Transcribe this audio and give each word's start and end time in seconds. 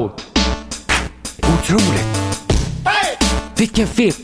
Wow! 0.00 0.12
Otroligt! 1.38 2.06
Vilken 3.56 3.86
film! 3.86 4.14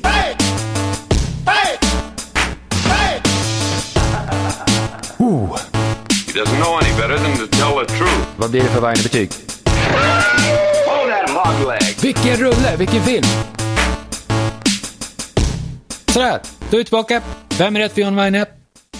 Oh, 5.18 5.56
He 6.26 6.32
doesn't 6.32 6.58
know 6.60 6.78
any 6.78 6.90
better 7.00 7.18
than 7.18 7.36
to 7.38 7.46
tell 7.56 7.78
the 7.78 7.86
truth. 7.86 8.26
vad 8.36 8.50
blir 8.50 8.62
det 8.62 8.68
för 8.68 8.80
varje 8.80 9.02
betyg? 9.02 9.30
Hold 10.86 11.10
that 11.10 11.30
hog 11.30 11.68
leg. 11.68 11.96
Vilken 12.02 12.36
rulle, 12.36 12.76
vilken 12.78 13.02
film! 13.02 13.24
Sådär, 16.06 16.40
då 16.70 16.76
är 16.76 16.78
vi 16.78 16.84
tillbaka. 16.84 17.22
Vem 17.58 17.76
är 17.76 17.80
rätt 17.80 17.92
för 17.92 18.00
John 18.00 18.16
Weine? 18.16 18.46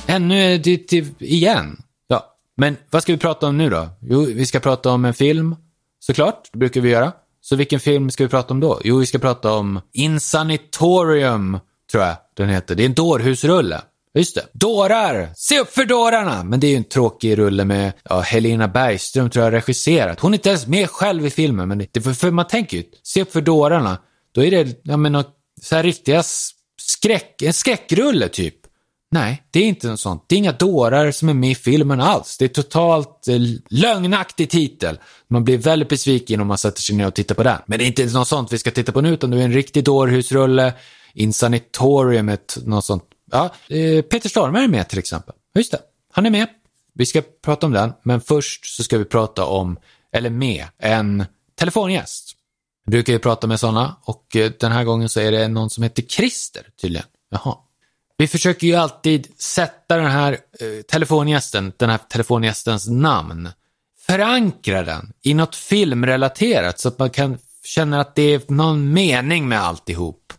Ännu 0.06 0.54
är 0.54 0.58
det 0.58 1.22
igen. 1.22 1.82
Ja, 2.08 2.24
men 2.56 2.76
vad 2.90 3.02
ska 3.02 3.12
vi 3.12 3.18
prata 3.18 3.46
om 3.46 3.58
nu 3.58 3.70
då? 3.70 3.88
Jo, 4.00 4.24
vi 4.24 4.46
ska 4.46 4.60
prata 4.60 4.90
om 4.90 5.04
en 5.04 5.14
film, 5.14 5.56
såklart. 6.06 6.48
Det 6.52 6.58
brukar 6.58 6.80
vi 6.80 6.88
göra. 6.90 7.12
Så 7.40 7.56
vilken 7.56 7.80
film 7.80 8.10
ska 8.10 8.24
vi 8.24 8.30
prata 8.30 8.54
om 8.54 8.60
då? 8.60 8.80
Jo, 8.84 8.98
vi 8.98 9.06
ska 9.06 9.18
prata 9.18 9.52
om 9.52 9.80
Insanitorium, 9.92 11.58
tror 11.92 12.04
jag 12.04 12.16
den 12.36 12.48
heter. 12.48 12.74
Det 12.74 12.82
är 12.82 12.86
en 12.86 12.94
dårhusrulle. 12.94 13.80
Just 14.14 14.34
det. 14.34 14.46
Dårar! 14.52 15.28
Se 15.34 15.60
upp 15.60 15.72
för 15.72 15.84
dårarna! 15.84 16.44
Men 16.44 16.60
det 16.60 16.66
är 16.66 16.70
ju 16.70 16.76
en 16.76 16.84
tråkig 16.84 17.38
rulle 17.38 17.64
med 17.64 17.92
ja, 18.04 18.20
Helena 18.20 18.68
Bergström 18.68 19.30
tror 19.30 19.44
jag 19.44 19.52
regisserat. 19.52 20.20
Hon 20.20 20.32
är 20.32 20.38
inte 20.38 20.48
ens 20.48 20.66
med 20.66 20.90
själv 20.90 21.26
i 21.26 21.30
filmen, 21.30 21.68
men 21.68 21.86
det, 21.92 22.00
för, 22.00 22.12
för 22.12 22.30
man 22.30 22.46
tänker 22.46 22.76
ju, 22.76 22.82
se 23.02 23.22
upp 23.22 23.32
för 23.32 23.40
dårarna. 23.40 23.98
Då 24.34 24.44
är 24.44 24.50
det, 24.50 24.80
ja 24.82 24.96
men 24.96 25.12
något, 25.12 25.34
så 25.62 25.76
här 25.76 25.82
riktiga 25.82 26.22
skräck, 26.80 27.42
en 27.42 27.52
skräckrulle 27.52 28.28
typ. 28.28 28.54
Nej, 29.10 29.42
det 29.50 29.58
är 29.58 29.64
inte 29.64 29.88
något 29.88 30.00
sånt. 30.00 30.24
Det 30.26 30.34
är 30.34 30.38
inga 30.38 30.52
dårar 30.52 31.10
som 31.10 31.28
är 31.28 31.34
med 31.34 31.50
i 31.50 31.54
filmen 31.54 32.00
alls. 32.00 32.38
Det 32.38 32.44
är 32.44 32.48
totalt 32.48 33.28
eh, 33.28 33.38
lögnaktig 33.70 34.50
titel. 34.50 34.98
Man 35.28 35.44
blir 35.44 35.58
väldigt 35.58 35.88
besviken 35.88 36.40
om 36.40 36.46
man 36.46 36.58
sätter 36.58 36.82
sig 36.82 36.96
ner 36.96 37.06
och 37.06 37.14
tittar 37.14 37.34
på 37.34 37.42
den. 37.42 37.58
Men 37.66 37.78
det 37.78 37.84
är 37.84 37.86
inte 37.86 38.04
något 38.04 38.28
sånt 38.28 38.52
vi 38.52 38.58
ska 38.58 38.70
titta 38.70 38.92
på 38.92 39.00
nu, 39.00 39.12
utan 39.14 39.30
det 39.30 39.40
är 39.40 39.44
en 39.44 39.52
riktig 39.52 39.84
dårhusrulle. 39.84 40.72
Insanitorium, 41.14 42.28
ett, 42.28 42.58
något 42.64 42.84
sånt. 42.84 43.04
Ja, 43.30 43.54
eh, 43.68 44.02
Peter 44.02 44.28
Stormare 44.28 44.64
är 44.64 44.68
med 44.68 44.88
till 44.88 44.98
exempel. 44.98 45.34
Just 45.54 45.72
det, 45.72 45.78
han 46.12 46.26
är 46.26 46.30
med. 46.30 46.48
Vi 46.94 47.06
ska 47.06 47.22
prata 47.44 47.66
om 47.66 47.72
den, 47.72 47.92
men 48.02 48.20
först 48.20 48.76
så 48.76 48.82
ska 48.82 48.98
vi 48.98 49.04
prata 49.04 49.44
om, 49.44 49.76
eller 50.12 50.30
med, 50.30 50.64
en 50.78 51.24
telefongäst. 51.58 52.32
Vi 52.86 52.90
brukar 52.90 53.12
ju 53.12 53.18
prata 53.18 53.46
med 53.46 53.60
sådana 53.60 53.96
och 54.02 54.36
eh, 54.36 54.50
den 54.60 54.72
här 54.72 54.84
gången 54.84 55.08
så 55.08 55.20
är 55.20 55.32
det 55.32 55.48
någon 55.48 55.70
som 55.70 55.82
heter 55.82 56.02
Christer 56.02 56.66
tydligen. 56.80 57.06
Jaha. 57.30 57.56
Vi 58.18 58.28
försöker 58.28 58.66
ju 58.66 58.74
alltid 58.74 59.28
sätta 59.38 59.96
den 59.96 60.10
här 60.10 60.32
eh, 60.32 60.82
telefongästen, 60.88 61.72
den 61.76 61.90
här 61.90 61.98
telefongästens 61.98 62.88
namn, 62.88 63.48
förankra 64.06 64.82
den 64.82 65.12
i 65.22 65.34
något 65.34 65.56
filmrelaterat 65.56 66.80
så 66.80 66.88
att 66.88 66.98
man 66.98 67.10
kan 67.10 67.38
känna 67.64 68.00
att 68.00 68.14
det 68.14 68.22
är 68.34 68.42
någon 68.48 68.92
mening 68.92 69.48
med 69.48 69.60
alltihop. 69.60 70.32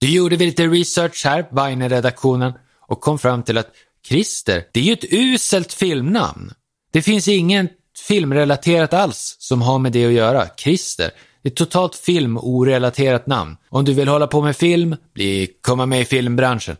Då 0.00 0.06
gjorde 0.06 0.36
vi 0.36 0.46
lite 0.46 0.66
research 0.66 1.24
här, 1.24 1.46
Weiner-redaktionen, 1.50 2.52
och 2.80 3.00
kom 3.00 3.18
fram 3.18 3.42
till 3.42 3.58
att 3.58 3.70
Christer, 4.08 4.64
det 4.72 4.80
är 4.80 4.84
ju 4.84 4.92
ett 4.92 5.12
uselt 5.12 5.72
filmnamn. 5.72 6.52
Det 6.92 7.02
finns 7.02 7.28
ingen 7.28 7.68
filmrelaterat 8.08 8.92
alls 8.92 9.36
som 9.38 9.62
har 9.62 9.78
med 9.78 9.92
det 9.92 10.06
att 10.06 10.12
göra. 10.12 10.48
Christer, 10.56 11.10
det 11.42 11.48
är 11.48 11.50
ett 11.50 11.56
totalt 11.56 11.94
filmorelaterat 11.94 13.26
namn. 13.26 13.56
Om 13.68 13.84
du 13.84 13.94
vill 13.94 14.08
hålla 14.08 14.26
på 14.26 14.42
med 14.42 14.56
film, 14.56 14.96
bli, 15.14 15.50
komma 15.60 15.86
med 15.86 16.00
i 16.00 16.04
filmbranschen. 16.04 16.76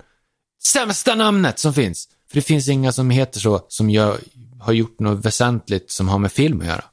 Sämsta 0.67 1.15
namnet 1.15 1.59
som 1.59 1.75
finns! 1.75 2.09
För 2.29 2.37
det 2.37 2.43
finns 2.43 2.69
inga 2.69 2.93
som 2.93 3.11
heter 3.11 3.41
så, 3.41 3.67
som 3.69 3.91
jag 3.91 4.19
har 4.61 4.73
gjort 4.73 5.01
något 5.01 5.25
väsentligt 5.25 5.91
som 5.91 6.09
har 6.09 6.19
med 6.19 6.33
film 6.33 6.61
att 6.61 6.67
göra. 6.67 6.85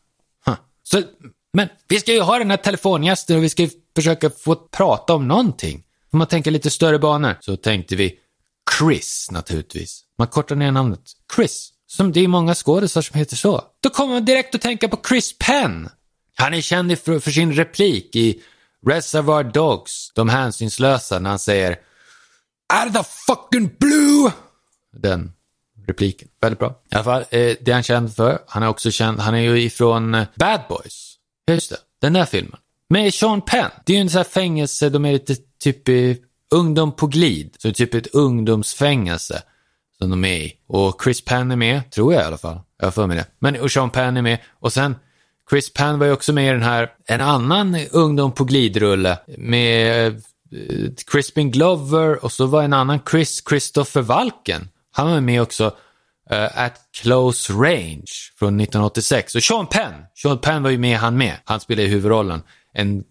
Huh. 0.45 0.55
Så, 0.83 1.01
men 1.53 1.69
vi 1.87 1.99
ska 1.99 2.13
ju 2.13 2.21
ha 2.21 2.37
den 2.37 2.49
här 2.49 2.57
telefongästen 2.57 3.37
och 3.37 3.43
vi 3.43 3.49
ska 3.49 3.63
ju 3.63 3.69
försöka 3.95 4.29
få 4.29 4.55
prata 4.55 5.13
om 5.13 5.27
någonting. 5.27 5.83
Om 6.11 6.17
man 6.17 6.27
tänker 6.27 6.51
lite 6.51 6.69
större 6.69 6.99
banor 6.99 7.37
så 7.39 7.57
tänkte 7.57 7.95
vi 7.95 8.15
Chris 8.77 9.27
naturligtvis. 9.31 10.03
Man 10.17 10.27
kortar 10.27 10.55
ner 10.55 10.71
namnet. 10.71 11.01
Chris. 11.35 11.69
Som 11.87 12.11
det 12.11 12.19
är 12.19 12.27
många 12.27 12.55
skådisar 12.55 13.01
som 13.01 13.19
heter 13.19 13.35
så. 13.35 13.61
Då 13.79 13.89
kommer 13.89 14.13
man 14.13 14.25
direkt 14.25 14.55
att 14.55 14.61
tänka 14.61 14.87
på 14.87 14.99
Chris 15.09 15.37
Penn. 15.37 15.89
Han 16.35 16.53
är 16.53 16.61
känd 16.61 16.99
för, 16.99 17.19
för 17.19 17.31
sin 17.31 17.53
replik 17.53 18.15
i 18.15 18.41
Reservoir 18.87 19.43
Dogs, 19.43 20.11
de 20.15 20.29
hänsynslösa, 20.29 21.19
när 21.19 21.29
han 21.29 21.39
säger 21.39 21.77
Are 22.71 22.89
the 22.89 23.03
fucking 23.03 23.69
blue? 23.79 24.31
Den 24.93 25.31
repliken. 25.87 26.27
Väldigt 26.41 26.59
bra. 26.59 26.69
I 26.91 26.95
alla 26.95 27.03
fall, 27.03 27.21
eh, 27.21 27.55
det 27.61 27.67
är 27.67 27.73
han 27.73 27.83
känd 27.83 28.15
för. 28.15 28.39
Han 28.47 28.63
är 28.63 28.67
också 28.67 28.91
känd, 28.91 29.19
han 29.19 29.35
är 29.35 29.39
ju 29.39 29.61
ifrån 29.61 30.15
eh, 30.15 30.27
Bad 30.35 30.61
Boys. 30.69 31.15
Just 31.47 31.69
det, 31.69 31.77
den 32.01 32.13
där 32.13 32.25
filmen. 32.25 32.59
Med 32.89 33.13
Sean 33.13 33.41
Penn. 33.41 33.71
Det 33.85 33.93
är 33.93 33.97
ju 33.97 34.01
en 34.01 34.09
sån 34.09 34.17
här 34.17 34.23
fängelse, 34.23 34.89
de 34.89 35.05
är 35.05 35.11
lite 35.11 35.35
typ 35.59 35.89
i 35.89 36.17
ungdom 36.51 36.91
på 36.91 37.07
glid. 37.07 37.55
Så 37.57 37.67
det 37.67 37.71
är 37.71 37.73
typ 37.73 37.93
ett 37.93 38.15
ungdomsfängelse 38.15 39.43
som 39.97 40.09
de 40.09 40.25
är 40.25 40.37
i. 40.37 40.53
Och 40.67 41.01
Chris 41.03 41.25
Penn 41.25 41.51
är 41.51 41.55
med, 41.55 41.91
tror 41.91 42.13
jag 42.13 42.23
i 42.23 42.25
alla 42.25 42.37
fall. 42.37 42.59
Jag 42.79 42.85
har 42.85 42.91
för 42.91 43.07
mig 43.07 43.17
det. 43.17 43.25
Men 43.39 43.61
och 43.61 43.71
Sean 43.71 43.89
Penn 43.89 44.17
är 44.17 44.21
med. 44.21 44.39
Och 44.59 44.73
sen 44.73 44.95
Chris 45.49 45.73
Penn 45.73 45.99
var 45.99 46.05
ju 46.05 46.11
också 46.11 46.33
med 46.33 46.47
i 46.47 46.51
den 46.51 46.63
här, 46.63 46.91
en 47.05 47.21
annan 47.21 47.77
ungdom 47.91 48.31
på 48.31 48.43
glidrulle 48.43 49.17
med 49.37 50.07
eh, 50.07 50.13
Eh, 50.51 50.89
Crispin 51.07 51.51
Glover 51.51 52.25
och 52.25 52.31
så 52.31 52.45
var 52.45 52.63
en 52.63 52.73
annan 52.73 52.99
Chris, 53.11 53.43
Christopher 53.49 54.01
Walken. 54.01 54.69
Han 54.91 55.11
var 55.11 55.21
med 55.21 55.41
också 55.41 55.65
uh, 56.31 56.59
At 56.59 56.79
Close 57.01 57.53
Range 57.53 58.11
från 58.39 58.59
1986. 58.59 59.35
Och 59.35 59.43
Sean 59.43 59.67
Penn, 59.67 59.93
Sean 60.15 60.37
Penn 60.37 60.63
var 60.63 60.69
ju 60.69 60.77
med 60.77 60.97
han 60.97 61.17
med. 61.17 61.37
Han 61.45 61.59
spelade 61.59 61.87
huvudrollen. 61.87 62.43
En 62.73 63.03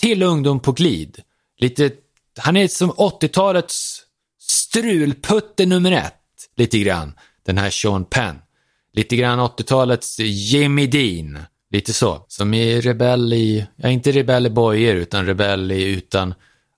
till 0.00 0.22
ungdom 0.22 0.60
på 0.60 0.72
glid. 0.72 1.18
Lite, 1.58 1.90
han 2.38 2.56
är 2.56 2.68
som 2.68 2.90
80-talets 2.90 4.02
strulputte 4.40 5.66
nummer 5.66 5.92
ett. 5.92 6.14
Lite 6.56 6.78
grann. 6.78 7.12
Den 7.46 7.58
här 7.58 7.70
Sean 7.70 8.04
Penn. 8.04 8.36
Lite 8.92 9.16
grann 9.16 9.40
80-talets 9.40 10.18
Jimmy 10.20 10.86
Dean. 10.86 11.38
Lite 11.70 11.92
så. 11.92 12.24
Som 12.28 12.54
är 12.54 12.80
Rebell 12.80 13.32
i, 13.32 13.66
ja 13.76 13.88
inte 13.88 14.12
Rebell 14.12 14.46
i 14.46 14.50
bojor 14.50 14.94
utan 14.94 15.26
Rebell 15.26 15.72
i 15.72 15.84
utan 15.84 16.34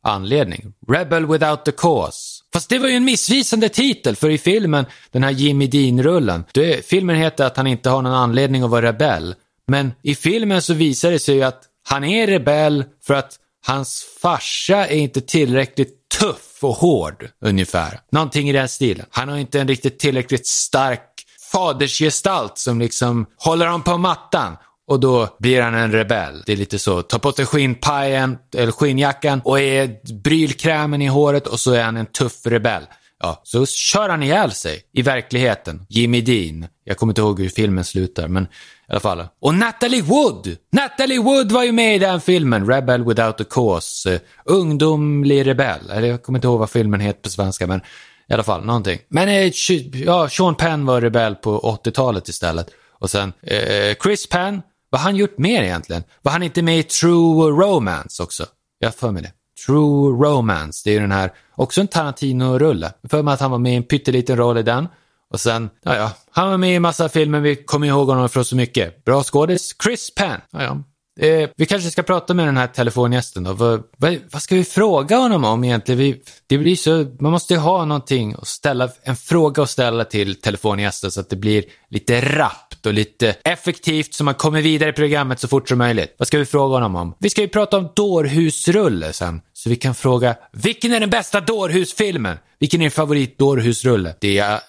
anledning. 0.06 0.72
Rebel 0.88 1.26
without 1.26 1.64
the 1.64 1.72
cause. 1.72 2.42
Fast 2.52 2.68
det 2.68 2.78
var 2.78 2.88
ju 2.88 2.94
en 2.94 3.04
missvisande 3.04 3.68
titel 3.68 4.16
för 4.16 4.30
i 4.30 4.38
filmen, 4.38 4.86
den 5.10 5.22
här 5.22 5.30
Jimmy 5.30 5.66
Dean-rullen, 5.66 6.44
filmen 6.82 7.16
heter 7.16 7.46
att 7.46 7.56
han 7.56 7.66
inte 7.66 7.90
har 7.90 8.02
någon 8.02 8.12
anledning 8.12 8.62
att 8.62 8.70
vara 8.70 8.86
rebell. 8.86 9.34
Men 9.66 9.92
i 10.02 10.14
filmen 10.14 10.62
så 10.62 10.74
visar 10.74 11.10
det 11.10 11.18
sig 11.18 11.34
ju 11.34 11.42
att 11.42 11.62
han 11.88 12.04
är 12.04 12.26
rebell 12.26 12.84
för 13.06 13.14
att 13.14 13.38
hans 13.66 14.04
farsa 14.22 14.86
är 14.86 14.96
inte 14.96 15.20
tillräckligt 15.20 16.08
tuff 16.20 16.58
och 16.62 16.74
hård, 16.74 17.28
ungefär. 17.40 18.00
Någonting 18.12 18.50
i 18.50 18.52
den 18.52 18.68
stilen. 18.68 19.06
Han 19.10 19.28
har 19.28 19.36
inte 19.36 19.60
en 19.60 19.68
riktigt 19.68 19.98
tillräckligt 19.98 20.46
stark 20.46 21.12
fadersgestalt 21.52 22.58
som 22.58 22.80
liksom 22.80 23.26
håller 23.36 23.66
honom 23.66 23.82
på 23.82 23.98
mattan. 23.98 24.56
Och 24.86 25.00
då 25.00 25.36
blir 25.38 25.62
han 25.62 25.74
en 25.74 25.92
rebell. 25.92 26.42
Det 26.46 26.52
är 26.52 26.56
lite 26.56 26.78
så. 26.78 27.02
Ta 27.02 27.18
på 27.18 27.32
sig 27.32 27.46
skinnpajen, 27.46 28.38
eller 28.56 28.72
skinnjackan 28.72 29.40
och 29.44 29.60
är 29.60 30.14
brylkrämen 30.22 31.02
i 31.02 31.06
håret 31.06 31.46
och 31.46 31.60
så 31.60 31.72
är 31.72 31.82
han 31.82 31.96
en 31.96 32.06
tuff 32.06 32.46
rebell. 32.46 32.82
Ja, 33.22 33.40
så 33.44 33.66
kör 33.66 34.08
han 34.08 34.22
ihjäl 34.22 34.52
sig 34.52 34.82
i 34.92 35.02
verkligheten. 35.02 35.86
Jimmy 35.88 36.20
Dean. 36.20 36.66
Jag 36.84 36.96
kommer 36.96 37.10
inte 37.10 37.20
ihåg 37.20 37.40
hur 37.40 37.48
filmen 37.48 37.84
slutar, 37.84 38.28
men 38.28 38.44
i 38.44 38.48
alla 38.88 39.00
fall. 39.00 39.24
Och 39.40 39.54
Natalie 39.54 40.02
Wood! 40.02 40.56
Natalie 40.72 41.20
Wood 41.20 41.52
var 41.52 41.64
ju 41.64 41.72
med 41.72 41.96
i 41.96 41.98
den 41.98 42.20
filmen, 42.20 42.66
Rebel 42.66 43.04
without 43.04 43.40
a 43.40 43.44
cause. 43.50 44.12
Uh, 44.12 44.20
ungdomlig 44.44 45.46
rebell. 45.46 45.90
Eller 45.90 46.08
jag 46.08 46.22
kommer 46.22 46.38
inte 46.38 46.46
ihåg 46.46 46.58
vad 46.58 46.70
filmen 46.70 47.00
heter 47.00 47.20
på 47.22 47.28
svenska, 47.28 47.66
men 47.66 47.80
i 48.28 48.34
alla 48.34 48.42
fall 48.42 48.64
någonting. 48.64 48.98
Men 49.08 49.28
eh, 49.28 49.52
ja, 49.92 50.28
Sean 50.28 50.54
Penn 50.54 50.86
var 50.86 51.00
rebell 51.00 51.34
på 51.34 51.60
80-talet 51.60 52.28
istället. 52.28 52.70
Och 52.98 53.10
sen 53.10 53.32
eh, 53.42 53.96
Chris 54.02 54.28
Penn, 54.28 54.62
vad 54.90 55.00
har 55.00 55.10
han 55.10 55.16
gjort 55.16 55.38
mer 55.38 55.62
egentligen? 55.62 56.04
Var 56.22 56.32
han 56.32 56.42
inte 56.42 56.62
med 56.62 56.78
i 56.78 56.82
True 56.82 57.50
Romance 57.50 58.22
också? 58.22 58.46
Jag 58.78 58.88
har 58.88 58.92
för 58.92 59.10
mig 59.10 59.22
det. 59.22 59.32
True 59.66 60.26
Romance, 60.26 60.82
det 60.84 60.90
är 60.90 60.94
ju 60.94 61.00
den 61.00 61.12
här, 61.12 61.32
också 61.54 61.80
en 61.80 61.88
Tarantino-rulle. 61.88 62.86
Jag 62.86 63.10
har 63.10 63.18
för 63.18 63.22
mig 63.22 63.34
att 63.34 63.40
han 63.40 63.50
var 63.50 63.58
med 63.58 63.72
i 63.72 63.76
en 63.76 63.82
pytteliten 63.82 64.36
roll 64.36 64.58
i 64.58 64.62
den. 64.62 64.88
Och 65.30 65.40
sen, 65.40 65.70
ja 65.82 65.96
ja, 65.96 66.10
han 66.30 66.50
var 66.50 66.56
med 66.56 66.74
i 66.74 66.80
massa 66.80 67.08
filmer, 67.08 67.40
vi 67.40 67.56
kommer 67.56 67.86
ihåg 67.86 68.08
honom 68.08 68.28
från 68.28 68.44
så 68.44 68.56
mycket. 68.56 69.04
Bra 69.04 69.22
skådis, 69.22 69.74
Chris 69.82 70.14
Penn. 70.14 70.40
Ja, 70.50 70.62
ja. 70.62 70.82
Eh, 71.20 71.50
vi 71.56 71.66
kanske 71.66 71.90
ska 71.90 72.02
prata 72.02 72.34
med 72.34 72.46
den 72.46 72.56
här 72.56 72.66
telefongästen 72.66 73.44
då. 73.44 73.52
Vad, 73.52 73.82
vad, 73.96 74.18
vad 74.30 74.42
ska 74.42 74.54
vi 74.54 74.64
fråga 74.64 75.16
honom 75.16 75.44
om 75.44 75.64
egentligen? 75.64 75.98
Vi, 75.98 76.22
det 76.46 76.58
blir 76.58 76.76
så, 76.76 77.06
man 77.20 77.32
måste 77.32 77.54
ju 77.54 77.60
ha 77.60 77.84
någonting 77.84 78.36
och 78.36 78.46
ställa, 78.46 78.88
en 79.02 79.16
fråga 79.16 79.62
att 79.62 79.70
ställa 79.70 80.04
till 80.04 80.40
telefongästen 80.40 81.10
så 81.10 81.20
att 81.20 81.30
det 81.30 81.36
blir 81.36 81.64
lite 81.90 82.20
rappt 82.20 82.86
och 82.86 82.92
lite 82.92 83.36
effektivt 83.44 84.14
så 84.14 84.24
man 84.24 84.34
kommer 84.34 84.62
vidare 84.62 84.90
i 84.90 84.92
programmet 84.92 85.40
så 85.40 85.48
fort 85.48 85.68
som 85.68 85.78
möjligt. 85.78 86.14
Vad 86.18 86.28
ska 86.28 86.38
vi 86.38 86.44
fråga 86.44 86.74
honom 86.74 86.96
om? 86.96 87.14
Vi 87.18 87.30
ska 87.30 87.40
ju 87.40 87.48
prata 87.48 87.78
om 87.78 87.88
dårhusrulle 87.96 89.12
sen. 89.12 89.40
Så 89.52 89.70
vi 89.70 89.76
kan 89.76 89.94
fråga, 89.94 90.36
vilken 90.52 90.92
är 90.92 91.00
den 91.00 91.10
bästa 91.10 91.40
dårhusfilmen? 91.40 92.36
Vilken 92.58 92.80
är 92.80 92.84
din 92.84 92.90
favorit 92.90 93.38
dårhusrulle? 93.38 94.14
Det 94.20 94.38
är, 94.38 94.60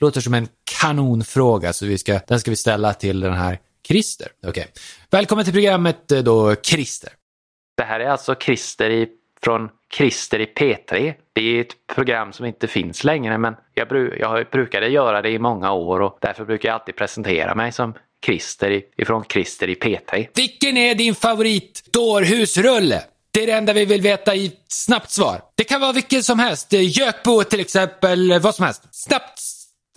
låter 0.00 0.20
som 0.20 0.34
en 0.34 0.48
kanonfråga 0.80 1.72
så 1.72 1.86
vi 1.86 1.98
ska, 1.98 2.20
den 2.28 2.40
ska 2.40 2.50
vi 2.50 2.56
ställa 2.56 2.94
till 2.94 3.20
den 3.20 3.34
här 3.34 3.58
Christer. 3.88 4.28
Okej. 4.46 4.66
Välkommen 5.12 5.44
till 5.44 5.54
programmet 5.54 6.12
eh, 6.12 6.18
då, 6.18 6.54
Christer. 6.54 7.12
Det 7.76 7.82
här 7.82 8.00
är 8.00 8.08
alltså 8.08 8.34
Christer 8.34 8.90
i, 8.90 9.08
från 9.42 9.68
Christer 9.96 10.38
i 10.38 10.44
P3. 10.44 11.14
Det 11.32 11.40
är 11.40 11.60
ett 11.60 11.86
program 11.94 12.32
som 12.32 12.46
inte 12.46 12.66
finns 12.66 13.04
längre 13.04 13.38
men 13.38 13.54
jag, 13.74 13.88
bru, 13.88 14.16
jag 14.20 14.46
brukade 14.50 14.88
göra 14.88 15.22
det 15.22 15.30
i 15.30 15.38
många 15.38 15.72
år 15.72 16.00
och 16.00 16.18
därför 16.20 16.44
brukar 16.44 16.68
jag 16.68 16.74
alltid 16.74 16.96
presentera 16.96 17.54
mig 17.54 17.72
som 17.72 17.94
Christer 18.26 18.70
i, 18.70 18.84
ifrån 18.96 19.24
Christer 19.32 19.68
i 19.68 19.74
P3. 19.74 20.28
Vilken 20.34 20.76
är 20.76 20.94
din 20.94 21.14
favorit 21.14 21.82
dårhusrulle? 21.92 23.02
Det 23.30 23.42
är 23.42 23.46
det 23.46 23.52
enda 23.52 23.72
vi 23.72 23.84
vill 23.84 24.00
veta 24.00 24.34
i 24.34 24.52
snabbt 24.68 25.10
svar. 25.10 25.40
Det 25.54 25.64
kan 25.64 25.80
vara 25.80 25.92
vilken 25.92 26.22
som 26.22 26.38
helst. 26.38 26.72
Eh, 26.72 26.98
Gökboet 26.98 27.50
till 27.50 27.60
exempel, 27.60 28.40
vad 28.40 28.54
som 28.54 28.64
helst. 28.64 28.82
Snabbt, 28.90 29.40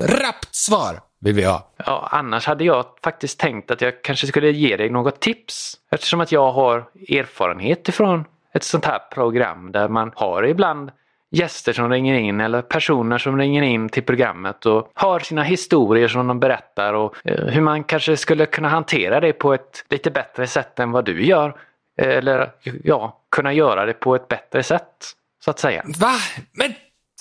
rappt 0.01 0.55
svar 0.55 0.99
vill 1.19 1.35
vi 1.35 1.43
ha. 1.43 1.71
Ja, 1.85 2.07
annars 2.11 2.47
hade 2.47 2.63
jag 2.63 2.85
faktiskt 3.03 3.39
tänkt 3.39 3.71
att 3.71 3.81
jag 3.81 4.03
kanske 4.03 4.27
skulle 4.27 4.51
ge 4.51 4.77
dig 4.77 4.89
något 4.89 5.19
tips. 5.19 5.77
Eftersom 5.91 6.21
att 6.21 6.31
jag 6.31 6.51
har 6.51 6.85
erfarenhet 7.09 7.89
ifrån 7.89 8.25
ett 8.53 8.63
sånt 8.63 8.85
här 8.85 8.99
program 9.11 9.71
där 9.71 9.87
man 9.87 10.11
har 10.15 10.43
ibland 10.43 10.91
gäster 11.31 11.73
som 11.73 11.89
ringer 11.89 12.15
in 12.19 12.41
eller 12.41 12.61
personer 12.61 13.17
som 13.17 13.37
ringer 13.37 13.61
in 13.61 13.89
till 13.89 14.03
programmet 14.03 14.65
och 14.65 14.91
har 14.93 15.19
sina 15.19 15.43
historier 15.43 16.07
som 16.07 16.27
de 16.27 16.39
berättar 16.39 16.93
och 16.93 17.15
eh, 17.23 17.45
hur 17.45 17.61
man 17.61 17.83
kanske 17.83 18.17
skulle 18.17 18.45
kunna 18.45 18.69
hantera 18.69 19.19
det 19.19 19.33
på 19.33 19.53
ett 19.53 19.85
lite 19.89 20.11
bättre 20.11 20.47
sätt 20.47 20.79
än 20.79 20.91
vad 20.91 21.05
du 21.05 21.25
gör. 21.25 21.55
Eller 21.97 22.51
ja, 22.83 23.21
kunna 23.31 23.53
göra 23.53 23.85
det 23.85 23.93
på 23.93 24.15
ett 24.15 24.27
bättre 24.27 24.63
sätt, 24.63 25.11
så 25.43 25.51
att 25.51 25.59
säga. 25.59 25.83
Va? 25.99 26.13
Men 26.51 26.73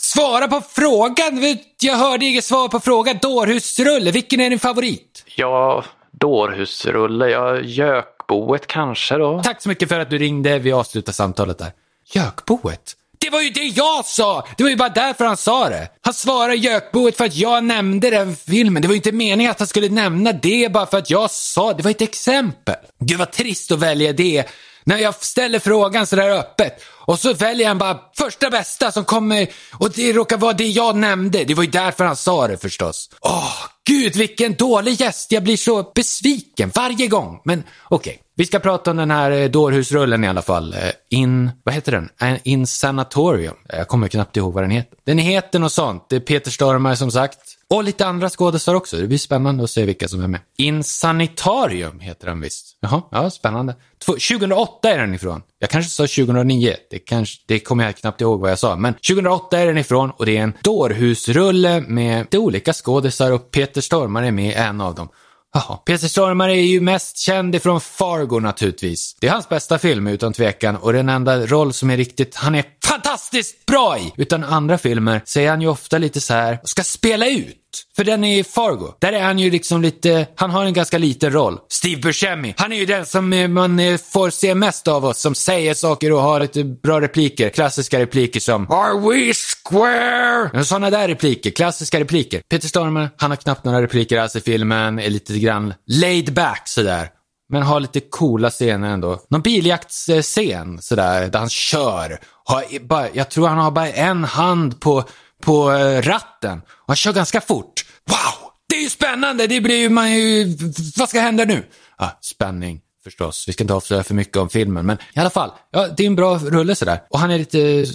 svara 0.04 0.48
på 0.48 0.62
frågan! 0.70 1.56
Jag 1.80 1.96
hörde 1.96 2.24
inget 2.26 2.44
svar 2.44 2.68
på 2.68 2.80
frågan. 2.80 3.18
Dårhusrulle, 3.22 4.10
vilken 4.10 4.40
är 4.40 4.50
din 4.50 4.58
favorit? 4.58 5.24
Ja, 5.36 5.84
dårhusrulle, 6.10 7.28
ja, 7.28 7.60
gökboet 7.60 8.66
kanske 8.66 9.14
då. 9.14 9.42
Tack 9.42 9.62
så 9.62 9.68
mycket 9.68 9.88
för 9.88 10.00
att 10.00 10.10
du 10.10 10.18
ringde. 10.18 10.58
Vi 10.58 10.72
avslutar 10.72 11.12
samtalet 11.12 11.58
där. 11.58 11.72
Gökboet? 12.12 12.96
Det 13.18 13.30
var 13.30 13.40
ju 13.40 13.50
det 13.50 13.66
jag 13.66 14.04
sa! 14.04 14.46
Det 14.56 14.62
var 14.62 14.70
ju 14.70 14.76
bara 14.76 14.88
därför 14.88 15.24
han 15.24 15.36
sa 15.36 15.68
det. 15.68 15.88
Han 16.00 16.14
svarade 16.14 16.56
gökboet 16.56 17.16
för 17.16 17.24
att 17.24 17.34
jag 17.34 17.64
nämnde 17.64 18.10
den 18.10 18.36
filmen. 18.36 18.82
Det 18.82 18.88
var 18.88 18.92
ju 18.92 18.96
inte 18.98 19.12
meningen 19.12 19.50
att 19.50 19.58
han 19.58 19.68
skulle 19.68 19.88
nämna 19.88 20.32
det 20.32 20.72
bara 20.72 20.86
för 20.86 20.98
att 20.98 21.10
jag 21.10 21.30
sa 21.30 21.72
det. 21.72 21.82
var 21.82 21.90
ett 21.90 22.00
exempel. 22.00 22.74
Gud 23.00 23.18
vad 23.18 23.32
trist 23.32 23.72
att 23.72 23.78
välja 23.78 24.12
det 24.12 24.44
när 24.84 24.98
jag 24.98 25.14
ställer 25.14 25.58
frågan 25.58 26.06
sådär 26.06 26.30
öppet. 26.30 26.82
Och 27.06 27.18
så 27.18 27.34
väljer 27.34 27.68
han 27.68 27.78
bara 27.78 27.98
första 28.16 28.50
bästa 28.50 28.92
som 28.92 29.04
kommer 29.04 29.48
och 29.72 29.90
det 29.90 30.12
råkar 30.12 30.36
vara 30.36 30.52
det 30.52 30.68
jag 30.68 30.96
nämnde. 30.96 31.44
Det 31.44 31.54
var 31.54 31.64
ju 31.64 31.70
därför 31.70 32.04
han 32.04 32.16
sa 32.16 32.48
det 32.48 32.56
förstås. 32.56 33.10
Åh, 33.20 33.54
gud 33.86 34.16
vilken 34.16 34.54
dålig 34.54 35.00
gäst. 35.00 35.32
Jag 35.32 35.42
blir 35.42 35.56
så 35.56 35.92
besviken 35.94 36.70
varje 36.74 37.06
gång. 37.06 37.40
Men 37.44 37.64
okej, 37.88 38.12
okay 38.12 38.23
vi 38.36 38.46
ska 38.46 38.58
prata 38.58 38.90
om 38.90 38.96
den 38.96 39.10
här 39.10 39.30
eh, 39.30 39.50
dårhusrullen 39.50 40.24
i 40.24 40.28
alla 40.28 40.42
fall. 40.42 40.72
Eh, 40.72 40.78
in, 41.10 41.50
vad 41.64 41.74
heter 41.74 41.92
den? 41.92 42.08
Eh, 42.20 42.38
in 42.44 42.66
Sanatorium. 42.66 43.54
Jag 43.68 43.88
kommer 43.88 44.08
knappt 44.08 44.36
ihåg 44.36 44.52
vad 44.52 44.62
den 44.62 44.70
heter. 44.70 44.98
Den 45.04 45.18
heter 45.18 45.58
något 45.58 45.72
sånt. 45.72 46.06
Det 46.08 46.16
är 46.16 46.20
Peter 46.20 46.50
Stormare 46.50 46.96
som 46.96 47.10
sagt. 47.10 47.38
Och 47.70 47.84
lite 47.84 48.06
andra 48.06 48.30
skådespelare 48.30 48.76
också. 48.76 48.96
Det 48.96 49.06
blir 49.06 49.18
spännande 49.18 49.64
att 49.64 49.70
se 49.70 49.84
vilka 49.84 50.08
som 50.08 50.22
är 50.22 50.28
med. 50.28 50.40
Insanitarium 50.58 52.00
heter 52.00 52.26
den 52.26 52.40
visst. 52.40 52.78
Jaha, 52.80 53.02
ja, 53.10 53.30
spännande. 53.30 53.74
2008 54.06 54.90
är 54.90 54.98
den 54.98 55.14
ifrån. 55.14 55.42
Jag 55.58 55.70
kanske 55.70 55.90
sa 55.90 56.02
2009. 56.02 56.74
Det, 56.90 56.98
kanske, 56.98 57.42
det 57.46 57.60
kommer 57.60 57.84
jag 57.84 57.96
knappt 57.96 58.20
ihåg 58.20 58.40
vad 58.40 58.50
jag 58.50 58.58
sa. 58.58 58.76
Men 58.76 58.94
2008 58.94 59.58
är 59.58 59.66
den 59.66 59.78
ifrån 59.78 60.10
och 60.10 60.26
det 60.26 60.36
är 60.36 60.42
en 60.42 60.52
dårhusrulle 60.62 61.80
med 61.80 62.20
lite 62.20 62.38
olika 62.38 62.72
skådisar 62.72 63.32
och 63.32 63.50
Peter 63.50 63.80
Stormare 63.80 64.26
är 64.26 64.32
med 64.32 64.56
en 64.56 64.80
av 64.80 64.94
dem. 64.94 65.08
Jaha, 65.56 65.76
Peter 65.76 66.08
Stormare 66.08 66.52
är 66.52 66.66
ju 66.66 66.80
mest 66.80 67.18
känd 67.18 67.54
ifrån 67.54 67.80
Fargo 67.80 68.40
naturligtvis. 68.40 69.16
Det 69.20 69.26
är 69.26 69.30
hans 69.30 69.48
bästa 69.48 69.78
film 69.78 70.06
utan 70.06 70.32
tvekan 70.32 70.76
och 70.76 70.92
den 70.92 71.08
enda 71.08 71.46
roll 71.46 71.72
som 71.72 71.90
är 71.90 71.96
riktigt, 71.96 72.34
han 72.34 72.54
är 72.54 72.64
fantastiskt 72.84 73.66
bra 73.66 73.98
i! 73.98 74.12
Utan 74.16 74.44
andra 74.44 74.78
filmer 74.78 75.22
säger 75.24 75.50
han 75.50 75.60
ju 75.60 75.68
ofta 75.68 75.98
lite 75.98 76.20
så 76.20 76.34
här, 76.34 76.58
ska 76.64 76.82
spela 76.82 77.28
ut. 77.28 77.63
För 77.96 78.04
den 78.04 78.24
är 78.24 78.42
Fargo. 78.42 78.94
Där 79.00 79.12
är 79.12 79.22
han 79.22 79.38
ju 79.38 79.50
liksom 79.50 79.82
lite, 79.82 80.26
han 80.36 80.50
har 80.50 80.64
en 80.64 80.72
ganska 80.72 80.98
liten 80.98 81.32
roll. 81.32 81.58
Steve 81.68 82.00
Buscemi, 82.00 82.54
han 82.56 82.72
är 82.72 82.76
ju 82.76 82.86
den 82.86 83.06
som 83.06 83.32
eh, 83.32 83.48
man 83.48 83.78
eh, 83.78 83.96
får 83.96 84.30
se 84.30 84.54
mest 84.54 84.88
av 84.88 85.04
oss, 85.04 85.18
som 85.20 85.34
säger 85.34 85.74
saker 85.74 86.12
och 86.12 86.20
har 86.20 86.40
lite 86.40 86.64
bra 86.64 87.00
repliker. 87.00 87.50
Klassiska 87.50 87.98
repliker 87.98 88.40
som 88.40 88.70
Are 88.70 89.00
we 89.00 89.32
square? 89.34 90.64
Sådana 90.64 90.90
där 90.90 91.08
repliker, 91.08 91.50
klassiska 91.50 92.00
repliker. 92.00 92.42
Peter 92.48 92.68
Stormare, 92.68 93.10
han 93.18 93.30
har 93.30 93.36
knappt 93.36 93.64
några 93.64 93.82
repliker 93.82 94.18
alls 94.18 94.36
i 94.36 94.40
filmen, 94.40 94.98
är 94.98 95.10
lite 95.10 95.38
grann 95.38 95.74
laid 95.86 96.34
back 96.34 96.62
sådär. 96.64 97.08
Men 97.48 97.62
har 97.62 97.80
lite 97.80 98.00
coola 98.00 98.50
scener 98.50 98.90
ändå. 98.90 99.20
Någon 99.30 99.42
biljaktsscen 99.42 100.74
eh, 100.74 100.80
sådär, 100.80 101.28
där 101.28 101.38
han 101.38 101.48
kör. 101.48 102.18
Har 102.44 102.86
bara, 102.86 103.08
jag 103.12 103.30
tror 103.30 103.48
han 103.48 103.58
har 103.58 103.70
bara 103.70 103.88
en 103.88 104.24
hand 104.24 104.80
på 104.80 105.04
på 105.44 105.72
eh, 105.72 106.02
ratten. 106.02 106.58
Och 106.66 106.84
han 106.86 106.96
kör 106.96 107.12
ganska 107.12 107.40
fort. 107.40 107.84
Wow! 108.06 108.50
Det 108.68 108.76
är 108.76 108.82
ju 108.82 108.90
spännande! 108.90 109.46
Det 109.46 109.60
blir 109.60 109.76
ju, 109.76 109.88
man 109.88 110.12
ju, 110.12 110.56
vad 110.96 111.08
ska 111.08 111.20
hända 111.20 111.44
nu? 111.44 111.66
Ah, 111.96 112.10
spänning 112.20 112.80
förstås. 113.04 113.44
Vi 113.48 113.52
ska 113.52 113.64
inte 113.64 113.74
avslöja 113.74 114.02
för 114.02 114.14
mycket 114.14 114.36
om 114.36 114.48
filmen, 114.48 114.86
men 114.86 114.98
i 115.14 115.20
alla 115.20 115.30
fall. 115.30 115.50
Ja, 115.70 115.88
det 115.96 116.02
är 116.02 116.06
en 116.06 116.16
bra 116.16 116.38
rulle 116.38 116.74
sådär. 116.74 117.02
Och 117.10 117.18
han 117.18 117.30
är 117.30 117.38
lite, 117.38 117.86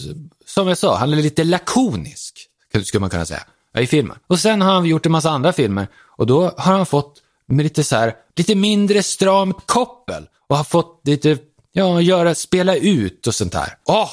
som 0.46 0.68
jag 0.68 0.78
sa, 0.78 0.98
han 0.98 1.14
är 1.14 1.18
lite 1.18 1.44
lakonisk, 1.44 2.48
skulle 2.84 3.02
man 3.02 3.10
kunna 3.10 3.26
säga, 3.26 3.44
i 3.78 3.88
filmen. 3.88 4.18
Och 4.28 4.40
sen 4.40 4.62
har 4.62 4.74
han 4.74 4.86
gjort 4.86 5.06
en 5.06 5.12
massa 5.12 5.30
andra 5.30 5.54
filmer 5.54 5.88
och 6.18 6.28
då 6.28 6.42
har 6.58 6.74
han 6.74 6.86
fått 6.86 7.22
med 7.48 7.64
lite 7.64 7.84
så 7.84 7.96
här, 7.96 8.14
lite 8.36 8.56
mindre 8.56 9.04
stramt 9.04 9.58
koppel 9.66 10.28
och 10.48 10.58
har 10.58 10.64
fått 10.64 11.02
lite, 11.04 11.38
ja, 11.72 12.02
göra, 12.02 12.36
spela 12.36 12.76
ut 12.76 13.28
och 13.28 13.36
sånt 13.36 13.52
där. 13.52 13.78
Åh, 13.86 14.04
oh, 14.04 14.10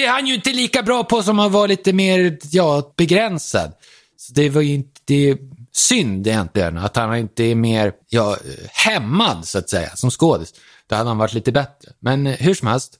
det 0.00 0.06
är 0.06 0.10
han 0.10 0.26
ju 0.26 0.34
inte 0.34 0.52
lika 0.52 0.82
bra 0.82 1.04
på 1.04 1.22
som 1.22 1.38
han 1.38 1.52
var 1.52 1.68
lite 1.68 1.92
mer, 1.92 2.38
ja, 2.50 2.92
begränsad. 2.96 3.72
Så 4.16 4.32
det 4.32 4.48
var 4.48 4.60
ju 4.60 4.74
inte, 4.74 5.00
det 5.04 5.30
är 5.30 5.38
synd 5.72 6.26
egentligen 6.26 6.78
att 6.78 6.96
han 6.96 7.16
inte 7.16 7.44
är 7.44 7.54
mer, 7.54 7.92
ja, 8.08 8.36
hämmad 8.72 9.46
så 9.46 9.58
att 9.58 9.70
säga, 9.70 9.96
som 9.96 10.10
skådis. 10.10 10.54
Då 10.86 10.96
hade 10.96 11.10
han 11.10 11.18
varit 11.18 11.32
lite 11.32 11.52
bättre. 11.52 11.92
Men 11.98 12.26
eh, 12.26 12.36
hur 12.38 12.54
som 12.54 12.68
helst, 12.68 12.98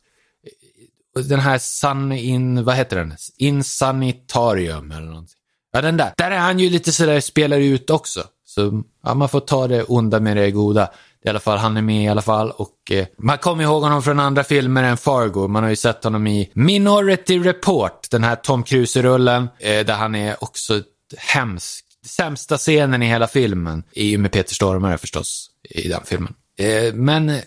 eh, 1.17 1.23
den 1.23 1.41
här 1.41 1.58
Sun 1.58 2.12
in, 2.12 2.64
vad 2.64 2.76
heter 2.76 2.97
den? 2.97 3.14
Insanitarium 3.37 4.91
eller 4.91 5.06
någonting. 5.06 5.37
Ja, 5.73 5.81
den 5.81 5.97
där. 5.97 6.12
Där 6.17 6.31
är 6.31 6.38
han 6.38 6.58
ju 6.58 6.70
lite 6.70 6.93
sådär, 6.93 7.20
spelar 7.20 7.58
ut 7.58 7.91
också. 7.91 8.25
Så 8.44 8.82
ja, 9.02 9.14
man 9.14 9.29
får 9.29 9.41
ta 9.41 9.69
det 9.69 9.82
onda 9.82 10.20
med 10.20 10.37
det 10.37 10.50
goda 10.50 10.91
i 11.25 11.28
alla 11.28 11.40
fall, 11.40 11.58
han 11.58 11.76
är 11.76 11.82
med 11.82 12.05
i 12.05 12.08
alla 12.08 12.22
fall 12.22 12.50
och 12.50 12.90
eh, 12.90 13.06
man 13.18 13.38
kommer 13.38 13.64
ihåg 13.64 13.83
honom 13.83 14.02
från 14.02 14.21
andra 14.21 14.45
filmer 14.45 14.83
än 14.83 14.97
Fargo. 14.97 15.49
Man 15.49 15.62
har 15.62 15.71
ju 15.71 15.76
sett 15.76 16.04
honom 16.04 16.26
i 16.26 16.50
Minority 16.54 17.38
Report, 17.38 18.11
den 18.11 18.25
här 18.25 18.37
Tom 18.37 18.64
Cruise-rullen, 18.64 19.49
eh, 19.59 19.87
där 19.87 19.95
han 19.95 20.14
är 20.14 20.45
också 20.45 20.83
hemsk. 21.16 21.85
Sämsta 22.06 22.59
scenen 22.59 23.02
i 23.02 23.06
hela 23.06 23.26
filmen 23.26 23.83
är 23.92 24.04
ju 24.04 24.18
med 24.18 24.33
Peter 24.33 24.54
Stormare 24.54 24.99
förstås, 24.99 25.50
i 25.71 25.88
den 25.88 26.00
filmen. 26.04 26.35
Eh, 26.59 26.95
men 26.95 27.28
eh, 27.28 27.40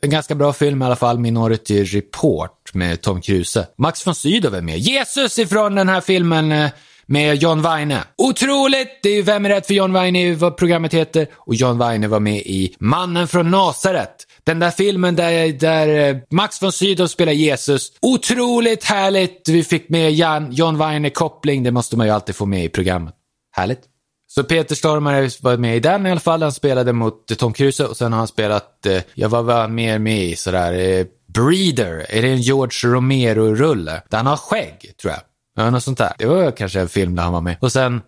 en 0.00 0.10
ganska 0.10 0.34
bra 0.34 0.52
film 0.52 0.82
i 0.82 0.84
alla 0.84 0.96
fall, 0.96 1.18
Minority 1.18 1.84
Report 1.84 2.74
med 2.74 3.00
Tom 3.00 3.20
Cruise. 3.20 3.66
Max 3.78 4.06
von 4.06 4.14
Sydow 4.14 4.54
är 4.54 4.60
med. 4.60 4.78
Jesus 4.78 5.38
ifrån 5.38 5.74
den 5.74 5.88
här 5.88 6.00
filmen 6.00 6.52
eh, 6.52 6.70
med 7.06 7.36
John 7.36 7.62
Weine. 7.62 8.04
Otroligt! 8.18 9.02
Det 9.02 9.08
är 9.08 9.14
ju 9.14 9.22
Vem 9.22 9.44
är 9.44 9.48
rädd 9.48 9.66
för 9.66 9.74
John 9.74 9.92
Weine, 9.92 10.34
vad 10.34 10.56
programmet 10.56 10.94
heter. 10.94 11.26
Och 11.34 11.54
John 11.54 11.78
Weine 11.78 12.08
var 12.08 12.20
med 12.20 12.36
i 12.36 12.74
Mannen 12.78 13.28
från 13.28 13.50
Nasaret. 13.50 14.14
Den 14.44 14.58
där 14.58 14.70
filmen 14.70 15.16
där, 15.16 15.52
där 15.52 16.08
eh, 16.08 16.16
Max 16.30 16.62
von 16.62 16.72
Sydow 16.72 17.06
spelar 17.06 17.32
Jesus. 17.32 17.92
Otroligt 18.02 18.84
härligt! 18.84 19.48
Vi 19.48 19.64
fick 19.64 19.88
med 19.88 20.12
Jan, 20.12 20.52
John 20.52 20.76
Weine-koppling. 20.76 21.62
Det 21.62 21.70
måste 21.70 21.96
man 21.96 22.06
ju 22.06 22.12
alltid 22.12 22.36
få 22.36 22.46
med 22.46 22.64
i 22.64 22.68
programmet. 22.68 23.14
Härligt. 23.56 23.80
Så 24.26 24.44
Peter 24.44 24.74
Stormare 24.74 25.30
var 25.40 25.56
med 25.56 25.76
i 25.76 25.80
den 25.80 26.06
i 26.06 26.10
alla 26.10 26.20
fall. 26.20 26.42
Han 26.42 26.52
spelade 26.52 26.92
mot 26.92 27.30
eh, 27.30 27.36
Tom 27.36 27.52
Cruise 27.52 27.86
och 27.86 27.96
sen 27.96 28.12
har 28.12 28.18
han 28.18 28.28
spelat, 28.28 28.86
eh, 28.86 29.02
jag 29.14 29.28
var 29.28 29.42
väl 29.42 29.70
mer 29.70 29.98
med 29.98 30.24
i 30.24 30.36
sådär, 30.36 30.72
eh, 30.72 31.06
Breeder. 31.34 32.06
Är 32.08 32.22
det 32.22 32.28
en 32.28 32.42
George 32.42 32.94
Romero-rulle? 32.94 34.02
Där 34.10 34.16
han 34.16 34.26
har 34.26 34.36
skägg, 34.36 34.92
tror 35.00 35.12
jag. 35.12 35.20
Ja, 35.56 35.70
något 35.70 35.84
sånt 35.84 35.98
där. 35.98 36.12
Det 36.18 36.26
var 36.26 36.50
kanske 36.50 36.80
en 36.80 36.88
film 36.88 37.16
där 37.16 37.22
han 37.22 37.32
var 37.32 37.40
med. 37.40 37.56
Och 37.60 37.72
sen, 37.72 38.02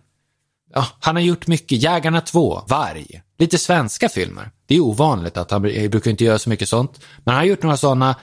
ja, 0.75 0.87
han 1.01 1.17
har 1.17 1.23
gjort 1.23 1.47
mycket. 1.47 1.83
Jägarna 1.83 2.21
2, 2.21 2.63
Varg. 2.69 3.23
Lite 3.39 3.59
svenska 3.59 4.09
filmer. 4.09 4.51
Det 4.67 4.77
är 4.77 4.81
ovanligt 4.81 5.37
att 5.37 5.51
han 5.51 5.63
brukar 5.63 6.11
inte 6.11 6.25
göra 6.25 6.39
så 6.39 6.49
mycket 6.49 6.69
sånt. 6.69 7.01
Men 7.25 7.35
han 7.35 7.41
har 7.43 7.49
gjort 7.49 7.63
några 7.63 7.77
sådana. 7.77 8.17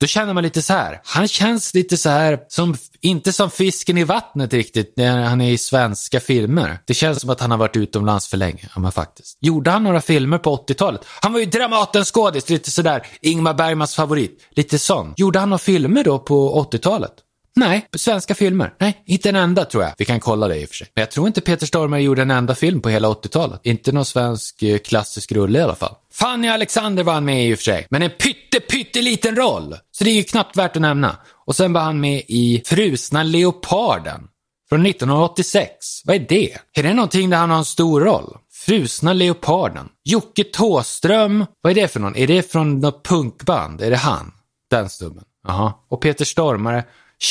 Då 0.00 0.06
känner 0.06 0.34
man 0.34 0.42
lite 0.42 0.62
så 0.62 0.72
här. 0.72 1.00
Han 1.04 1.28
känns 1.28 1.74
lite 1.74 1.96
så 1.96 2.08
här, 2.08 2.38
som, 2.48 2.76
inte 3.00 3.32
som 3.32 3.50
fisken 3.50 3.98
i 3.98 4.04
vattnet 4.04 4.52
riktigt 4.52 4.92
när 4.96 5.22
han 5.22 5.40
är 5.40 5.50
i 5.50 5.58
svenska 5.58 6.20
filmer. 6.20 6.78
Det 6.86 6.94
känns 6.94 7.20
som 7.20 7.30
att 7.30 7.40
han 7.40 7.50
har 7.50 7.58
varit 7.58 7.76
utomlands 7.76 8.28
för 8.28 8.36
länge, 8.36 8.68
ja 8.74 8.80
men 8.80 8.92
faktiskt. 8.92 9.38
Gjorde 9.40 9.70
han 9.70 9.82
några 9.84 10.00
filmer 10.00 10.38
på 10.38 10.56
80-talet? 10.56 11.00
Han 11.20 11.32
var 11.32 11.40
ju 11.40 11.46
Dramaten-skådis, 11.46 12.50
lite 12.50 12.70
sådär, 12.70 13.06
Ingmar 13.20 13.54
Bergmans 13.54 13.94
favorit. 13.94 14.48
Lite 14.50 14.78
sån. 14.78 15.14
Gjorde 15.16 15.38
han 15.38 15.50
några 15.50 15.58
filmer 15.58 16.04
då 16.04 16.18
på 16.18 16.68
80-talet? 16.72 17.12
Nej, 17.60 17.86
svenska 17.96 18.34
filmer. 18.34 18.74
Nej, 18.78 19.02
inte 19.06 19.28
en 19.28 19.36
enda 19.36 19.64
tror 19.64 19.82
jag. 19.82 19.92
Vi 19.98 20.04
kan 20.04 20.20
kolla 20.20 20.48
det 20.48 20.56
i 20.56 20.64
och 20.64 20.68
för 20.68 20.76
sig. 20.76 20.88
Men 20.94 21.02
jag 21.02 21.10
tror 21.10 21.26
inte 21.26 21.40
Peter 21.40 21.66
Stormare 21.66 22.02
gjorde 22.02 22.22
en 22.22 22.30
enda 22.30 22.54
film 22.54 22.80
på 22.80 22.88
hela 22.88 23.08
80-talet. 23.08 23.60
Inte 23.62 23.92
någon 23.92 24.04
svensk 24.04 24.62
eh, 24.62 24.78
klassisk 24.78 25.32
rulle 25.32 25.58
i 25.58 25.62
alla 25.62 25.74
fall. 25.74 25.94
Fanny 26.12 26.48
Alexander 26.48 27.02
var 27.02 27.12
han 27.12 27.24
med 27.24 27.46
i 27.46 27.54
och 27.54 27.58
för 27.58 27.64
sig, 27.64 27.86
men 27.90 28.02
en 28.02 28.10
pytte 28.10 28.60
pytteliten 28.60 29.36
roll. 29.36 29.76
Så 29.92 30.04
det 30.04 30.10
är 30.10 30.14
ju 30.14 30.22
knappt 30.22 30.56
värt 30.56 30.76
att 30.76 30.82
nämna. 30.82 31.16
Och 31.46 31.56
sen 31.56 31.72
var 31.72 31.80
han 31.80 32.00
med 32.00 32.22
i 32.28 32.62
Frusna 32.66 33.22
Leoparden 33.22 34.20
från 34.68 34.86
1986. 34.86 36.02
Vad 36.04 36.16
är 36.16 36.26
det? 36.28 36.56
Är 36.72 36.82
det 36.82 36.94
någonting 36.94 37.30
där 37.30 37.38
han 37.38 37.50
har 37.50 37.58
en 37.58 37.64
stor 37.64 38.00
roll? 38.00 38.36
Frusna 38.52 39.12
Leoparden. 39.12 39.88
Jocke 40.04 40.44
Tåström. 40.44 41.46
Vad 41.60 41.70
är 41.70 41.74
det 41.74 41.88
för 41.88 42.00
någon? 42.00 42.16
Är 42.16 42.26
det 42.26 42.52
från 42.52 42.80
något 42.80 43.06
punkband? 43.06 43.80
Är 43.80 43.90
det 43.90 43.96
han? 43.96 44.32
Den 44.70 44.88
stubben. 44.88 45.24
Jaha. 45.46 45.72
Och 45.90 46.00
Peter 46.00 46.24
Stormare. 46.24 46.84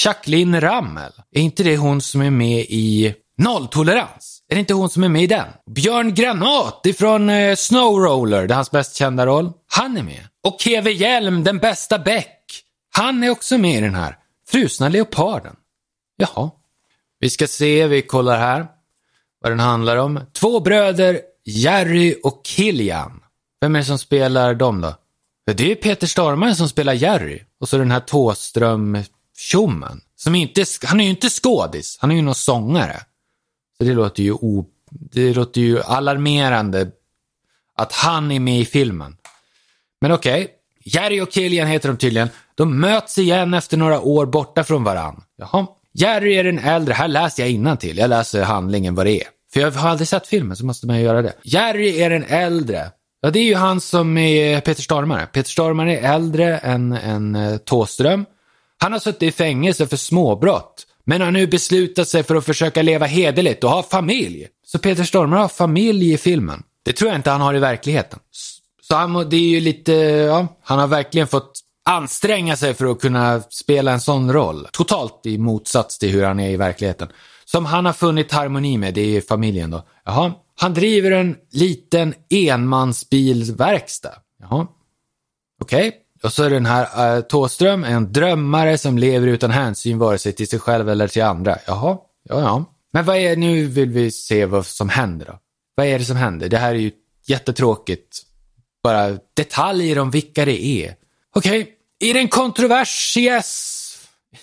Jacqueline 0.05 0.61
Rammel. 0.61 1.11
Är 1.31 1.41
inte 1.41 1.63
det 1.63 1.77
hon 1.77 2.01
som 2.01 2.21
är 2.21 2.29
med 2.29 2.65
i 2.69 3.15
Nolltolerans? 3.37 4.43
Är 4.49 4.55
det 4.55 4.59
inte 4.59 4.73
hon 4.73 4.89
som 4.89 5.03
är 5.03 5.09
med 5.09 5.23
i 5.23 5.27
den? 5.27 5.47
Björn 5.75 6.13
Granat 6.13 6.85
ifrån 6.85 7.29
eh, 7.29 7.55
Snowroller, 7.55 8.47
det 8.47 8.53
är 8.53 8.55
hans 8.55 8.71
bäst 8.71 8.95
kända 8.95 9.25
roll. 9.25 9.51
Han 9.71 9.97
är 9.97 10.03
med. 10.03 10.27
Och 10.47 10.61
Keve 10.61 10.91
Hjelm, 10.91 11.43
den 11.43 11.57
bästa 11.57 11.99
Beck. 11.99 12.63
Han 12.95 13.23
är 13.23 13.29
också 13.29 13.57
med 13.57 13.77
i 13.77 13.81
den 13.81 13.95
här. 13.95 14.17
Frusna 14.47 14.89
Leoparden. 14.89 15.55
Jaha. 16.17 16.51
Vi 17.19 17.29
ska 17.29 17.47
se, 17.47 17.87
vi 17.87 18.01
kollar 18.01 18.37
här 18.37 18.67
vad 19.41 19.51
den 19.51 19.59
handlar 19.59 19.97
om. 19.97 20.19
Två 20.33 20.59
bröder, 20.59 21.21
Jerry 21.45 22.15
och 22.23 22.41
Kilian. 22.43 23.21
Vem 23.61 23.75
är 23.75 23.79
det 23.79 23.85
som 23.85 23.99
spelar 23.99 24.53
dem 24.53 24.81
då? 24.81 24.95
Ja, 25.45 25.53
det 25.53 25.63
är 25.63 25.67
ju 25.67 25.75
Peter 25.75 26.07
Stormare 26.07 26.55
som 26.55 26.69
spelar 26.69 26.93
Jerry. 26.93 27.41
Och 27.59 27.69
så 27.69 27.77
den 27.77 27.91
här 27.91 27.99
Tåström 27.99 28.97
tjommen. 29.39 30.01
Som 30.15 30.35
inte, 30.35 30.65
han 30.83 30.99
är 30.99 31.03
ju 31.03 31.09
inte 31.09 31.29
skådis, 31.29 31.97
han 32.01 32.11
är 32.11 32.15
ju 32.15 32.21
någon 32.21 32.35
sångare. 32.35 33.01
Så 33.77 33.83
det 33.83 33.93
låter 33.93 34.23
ju, 34.23 34.31
o, 34.31 34.65
det 34.91 35.33
låter 35.33 35.61
ju 35.61 35.81
alarmerande 35.81 36.91
att 37.75 37.93
han 37.93 38.31
är 38.31 38.39
med 38.39 38.59
i 38.59 38.65
filmen. 38.65 39.17
Men 40.01 40.11
okej, 40.11 40.43
okay. 40.43 40.55
Jerry 40.83 41.21
och 41.21 41.31
Kilian 41.31 41.67
heter 41.67 41.89
de 41.89 41.97
tydligen. 41.97 42.29
De 42.55 42.79
möts 42.79 43.17
igen 43.17 43.53
efter 43.53 43.77
några 43.77 44.01
år 44.01 44.25
borta 44.25 44.63
från 44.63 44.83
varann. 44.83 45.23
Jaha. 45.37 45.67
Jerry 45.93 46.33
är 46.33 46.43
den 46.43 46.59
äldre, 46.59 46.93
här 46.93 47.07
läser 47.07 47.45
jag 47.45 47.79
till. 47.79 47.97
Jag 47.97 48.09
läser 48.09 48.43
handlingen 48.43 48.95
vad 48.95 49.05
det 49.05 49.21
är. 49.21 49.27
För 49.53 49.59
jag 49.59 49.71
har 49.71 49.89
aldrig 49.89 50.07
sett 50.07 50.27
filmen 50.27 50.57
så 50.57 50.65
måste 50.65 50.87
man 50.87 50.97
ju 50.97 51.03
göra 51.03 51.21
det. 51.21 51.33
Jerry 51.43 52.01
är 52.01 52.09
den 52.09 52.23
äldre. 52.23 52.91
Ja, 53.21 53.31
det 53.31 53.39
är 53.39 53.43
ju 53.43 53.55
han 53.55 53.81
som 53.81 54.17
är 54.17 54.61
Peter 54.61 54.81
Stormare. 54.81 55.25
Peter 55.25 55.49
Stormare 55.49 55.97
är 55.97 56.13
äldre 56.13 56.57
än, 56.57 56.91
än 56.91 57.35
eh, 57.35 57.57
Tåström. 57.57 58.25
Han 58.81 58.91
har 58.91 58.99
suttit 58.99 59.23
i 59.23 59.31
fängelse 59.31 59.87
för 59.87 59.97
småbrott. 59.97 60.85
Men 61.05 61.21
har 61.21 61.31
nu 61.31 61.47
beslutat 61.47 62.07
sig 62.07 62.23
för 62.23 62.35
att 62.35 62.45
försöka 62.45 62.81
leva 62.81 63.05
hederligt 63.05 63.63
och 63.63 63.69
ha 63.69 63.83
familj. 63.83 64.47
Så 64.65 64.79
Peter 64.79 65.03
Stormare 65.03 65.39
har 65.39 65.47
familj 65.47 66.13
i 66.13 66.17
filmen. 66.17 66.63
Det 66.85 66.93
tror 66.93 67.09
jag 67.09 67.19
inte 67.19 67.29
han 67.29 67.41
har 67.41 67.53
i 67.53 67.59
verkligheten. 67.59 68.19
Så 68.81 68.95
han, 68.95 69.29
det 69.29 69.35
är 69.35 69.49
ju 69.49 69.59
lite, 69.59 69.93
ja, 69.93 70.47
han 70.63 70.79
har 70.79 70.87
verkligen 70.87 71.27
fått 71.27 71.51
anstränga 71.85 72.55
sig 72.55 72.73
för 72.73 72.91
att 72.91 73.01
kunna 73.01 73.41
spela 73.41 73.91
en 73.91 74.01
sån 74.01 74.33
roll. 74.33 74.67
Totalt 74.71 75.25
i 75.25 75.37
motsats 75.37 75.97
till 75.97 76.09
hur 76.09 76.23
han 76.23 76.39
är 76.39 76.49
i 76.49 76.57
verkligheten. 76.57 77.07
Som 77.45 77.65
han 77.65 77.85
har 77.85 77.93
funnit 77.93 78.31
harmoni 78.31 78.77
med, 78.77 78.93
det 78.93 79.17
är 79.17 79.21
familjen 79.21 79.71
då. 79.71 79.87
Jaha. 80.05 80.33
Han 80.55 80.73
driver 80.73 81.11
en 81.11 81.35
liten 81.51 82.13
enmansbilverkstad. 82.29 84.13
Jaha. 84.39 84.67
Okej. 85.61 85.87
Okay. 85.87 85.99
Och 86.23 86.33
så 86.33 86.43
är 86.43 86.49
den 86.49 86.65
här 86.65 87.11
eh, 87.11 87.17
äh, 87.17 87.21
Tåström 87.21 87.83
en 87.83 88.13
drömmare 88.13 88.77
som 88.77 88.97
lever 88.97 89.27
utan 89.27 89.51
hänsyn 89.51 89.97
vare 89.97 90.17
sig 90.17 90.33
till 90.33 90.47
sig 90.47 90.59
själv 90.59 90.89
eller 90.89 91.07
till 91.07 91.23
andra. 91.23 91.57
Jaha. 91.67 91.97
Ja, 92.23 92.39
ja. 92.41 92.65
Men 92.93 93.05
vad 93.05 93.17
är, 93.17 93.35
nu 93.35 93.65
vill 93.65 93.89
vi 93.89 94.11
se 94.11 94.45
vad 94.45 94.65
som 94.65 94.89
händer 94.89 95.25
då. 95.25 95.39
Vad 95.75 95.85
är 95.85 95.99
det 95.99 96.05
som 96.05 96.17
händer? 96.17 96.49
Det 96.49 96.57
här 96.57 96.69
är 96.69 96.79
ju 96.79 96.91
jättetråkigt. 97.25 98.21
Bara 98.83 99.17
detaljer 99.33 99.99
om 99.99 100.11
vilka 100.11 100.45
det 100.45 100.65
är. 100.65 100.95
Okej, 101.35 101.61
okay. 101.61 101.73
I 101.99 102.13
den 102.13 102.27
kontroversies... 102.27 103.75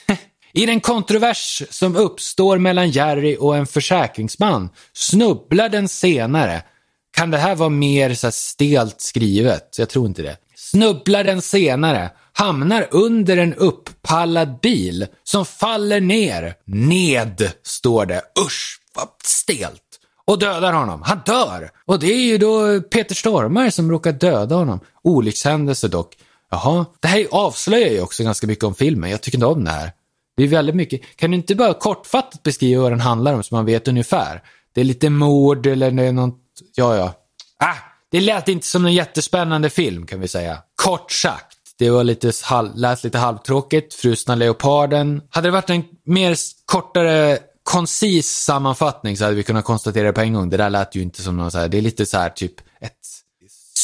I 0.53 0.67
den 0.67 0.81
kontrovers 0.81 1.63
som 1.71 1.97
uppstår 1.97 2.59
mellan 2.59 2.91
Jerry 2.91 3.37
och 3.41 3.57
en 3.57 3.67
försäkringsman 3.67 4.69
snubblar 4.93 5.69
den 5.69 5.89
senare. 5.89 6.63
Kan 7.11 7.31
det 7.31 7.39
här 7.39 7.55
vara 7.55 7.69
mer 7.69 8.15
så 8.15 8.31
stelt 8.31 9.01
skrivet? 9.01 9.79
Jag 9.79 9.89
tror 9.89 10.07
inte 10.07 10.23
det. 10.23 10.37
Snubblar 10.57 11.25
den 11.25 11.43
senare, 11.43 12.11
hamnar 12.33 12.89
under 12.91 13.37
en 13.37 13.55
upppallad 13.55 14.61
bil 14.61 15.07
som 15.25 15.47
faller 15.47 16.01
ner. 16.01 16.55
Ned, 16.65 17.51
står 17.63 18.07
det. 18.07 18.23
Usch, 18.47 18.81
vad 18.95 19.09
stelt. 19.25 19.83
Och 20.25 20.39
dödar 20.39 20.73
honom. 20.73 21.03
Han 21.03 21.21
dör! 21.27 21.71
Och 21.85 21.99
det 21.99 22.13
är 22.13 22.27
ju 22.27 22.39
då 22.39 22.81
Peter 22.81 23.15
Stormare 23.15 23.71
som 23.71 23.91
råkar 23.91 24.13
döda 24.13 24.55
honom. 24.55 24.81
Olyckshändelse 25.03 25.89
dock. 25.89 26.17
Jaha, 26.51 26.87
det 27.01 27.09
här 27.09 27.27
avslöjar 27.31 27.91
ju 27.91 28.01
också 28.01 28.25
ganska 28.25 28.47
mycket 28.47 28.65
om 28.65 28.75
filmen. 28.75 29.11
Jag 29.11 29.21
tycker 29.21 29.39
inte 29.39 29.47
om 29.47 29.65
det 29.65 29.71
här. 29.71 29.93
Det 30.37 30.43
är 30.43 30.49
väldigt 30.49 30.77
mycket. 30.77 31.01
Kan 31.17 31.31
du 31.31 31.37
inte 31.37 31.55
bara 31.55 31.75
kortfattat 31.75 32.43
beskriva 32.43 32.83
vad 32.83 32.93
den 32.93 33.01
handlar 33.01 33.35
om 33.35 33.43
så 33.43 33.55
man 33.55 33.65
vet 33.65 33.89
ungefär? 33.89 34.43
Det 34.75 34.81
är 34.81 34.85
lite 34.85 35.11
mord 35.11 35.67
eller 35.67 35.91
det 35.91 36.03
är 36.03 36.13
något, 36.13 36.41
ja 36.75 36.97
ja. 36.97 37.15
Ah, 37.59 37.96
det 38.11 38.21
lät 38.21 38.49
inte 38.49 38.67
som 38.67 38.87
en 38.87 38.95
jättespännande 38.95 39.71
film 39.71 40.07
kan 40.07 40.21
vi 40.21 40.29
säga. 40.29 40.59
Kort 40.75 41.13
sagt. 41.13 41.57
Det 41.79 41.91
var 41.91 42.05
lite, 42.05 42.33
lät 42.75 43.05
lite 43.05 43.19
halvtråkigt. 43.19 43.95
Frusna 43.95 44.35
leoparden. 44.35 45.23
Hade 45.31 45.49
det 45.49 45.53
varit 45.53 45.71
en 45.71 45.85
mer 46.05 46.37
kortare 46.65 47.39
koncis 47.63 48.29
sammanfattning 48.29 49.17
så 49.17 49.25
hade 49.25 49.37
vi 49.37 49.43
kunnat 49.43 49.65
konstatera 49.65 50.07
det 50.07 50.13
på 50.13 50.21
en 50.21 50.33
gång. 50.33 50.51
Det 50.51 50.57
där 50.57 50.71
lät 50.71 50.95
ju 50.95 51.03
inte 51.03 51.23
som 51.23 51.37
någon 51.37 51.51
så 51.51 51.59
här, 51.59 51.69
det 51.69 51.79
är 51.79 51.83
lite 51.83 52.07
så 52.07 52.19
här 52.19 52.31
typ 52.31 52.55
ett 52.81 52.93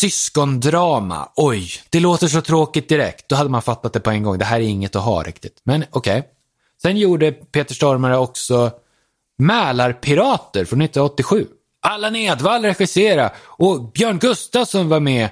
Syskondrama. 0.03 1.29
Oj, 1.37 1.71
det 1.91 2.01
låter 2.01 2.29
så 2.29 2.41
tråkigt 2.41 2.89
direkt. 2.89 3.29
Då 3.29 3.37
hade 3.37 3.51
man 3.51 3.63
fattat 3.63 3.93
det 3.93 4.01
på 4.01 4.11
en 4.11 4.23
gång. 4.23 4.39
Det 4.39 4.45
här 4.45 4.61
är 4.61 4.65
inget 4.65 4.97
att 4.97 5.03
ha 5.03 5.23
riktigt. 5.23 5.61
Men 5.65 5.85
okej. 5.91 6.19
Okay. 6.19 6.31
Sen 6.83 6.97
gjorde 6.97 7.33
Peter 7.33 7.75
Stormare 7.75 8.19
också 8.19 8.71
Mälarpirater 9.39 10.65
från 10.65 10.81
1987. 10.81 11.47
Allan 11.83 12.17
Edwall 12.17 12.63
regissera 12.63 13.31
och 13.47 13.93
Björn 13.93 14.19
Gustafsson 14.19 14.89
var 14.89 15.01
med. 15.01 15.29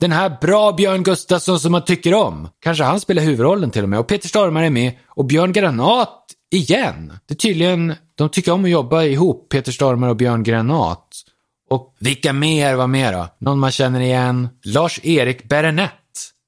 Den 0.00 0.12
här 0.12 0.36
bra 0.40 0.72
Björn 0.72 1.02
Gustafsson 1.02 1.60
som 1.60 1.72
man 1.72 1.84
tycker 1.84 2.14
om. 2.14 2.48
Kanske 2.60 2.84
han 2.84 3.00
spelar 3.00 3.22
huvudrollen 3.22 3.70
till 3.70 3.82
och 3.82 3.88
med. 3.88 3.98
Och 3.98 4.06
Peter 4.06 4.28
Stormare 4.28 4.66
är 4.66 4.70
med. 4.70 4.92
Och 5.06 5.24
Björn 5.24 5.52
Granat 5.52 6.26
igen. 6.50 7.12
Det 7.26 7.34
är 7.34 7.36
tydligen, 7.36 7.94
de 8.14 8.28
tycker 8.28 8.52
om 8.52 8.64
att 8.64 8.70
jobba 8.70 9.02
ihop, 9.02 9.48
Peter 9.48 9.72
Stormare 9.72 10.10
och 10.10 10.16
Björn 10.16 10.42
Granat. 10.42 11.08
Och 11.70 11.96
vilka 11.98 12.32
mer 12.32 12.74
var 12.74 12.86
med 12.86 13.14
då? 13.14 13.28
Någon 13.38 13.58
man 13.58 13.70
känner 13.70 14.00
igen? 14.00 14.48
Lars-Erik 14.64 15.48
Berenett. 15.48 15.92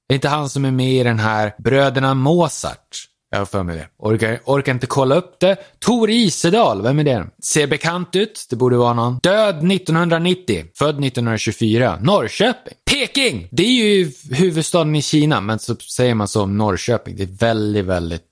Det 0.09 0.15
är 0.15 0.17
inte 0.17 0.29
han 0.29 0.49
som 0.49 0.65
är 0.65 0.71
med 0.71 0.93
i 0.93 1.03
den 1.03 1.19
här 1.19 1.55
Bröderna 1.59 2.15
Mozart. 2.15 3.09
Jag 3.35 3.39
har 3.39 3.47
för 3.47 3.63
mig 3.63 3.77
det. 3.77 3.89
Orkar, 3.99 4.41
orkar 4.45 4.73
inte 4.73 4.87
kolla 4.87 5.15
upp 5.15 5.41
det. 5.41 5.57
Tor 5.79 6.11
Isedal, 6.11 6.83
vem 6.83 6.99
är 6.99 7.05
det? 7.05 7.27
Ser 7.43 7.67
bekant 7.67 8.17
ut, 8.17 8.47
det 8.51 8.57
borde 8.57 8.77
vara 8.77 8.93
någon. 8.93 9.19
Död 9.23 9.73
1990, 9.73 10.65
född 10.75 11.05
1924, 11.05 11.99
Norrköping. 12.01 12.75
Peking! 12.91 13.49
Det 13.51 13.63
är 13.63 13.71
ju 13.71 14.13
huvudstaden 14.31 14.97
i 14.97 15.03
Kina, 15.03 15.41
men 15.41 15.59
så 15.59 15.77
säger 15.77 16.15
man 16.15 16.29
så 16.29 16.43
om 16.43 16.59
Norrköping. 16.59 17.17
Det 17.17 17.23
är 17.23 17.39
väldigt, 17.39 17.85
väldigt 17.85 18.23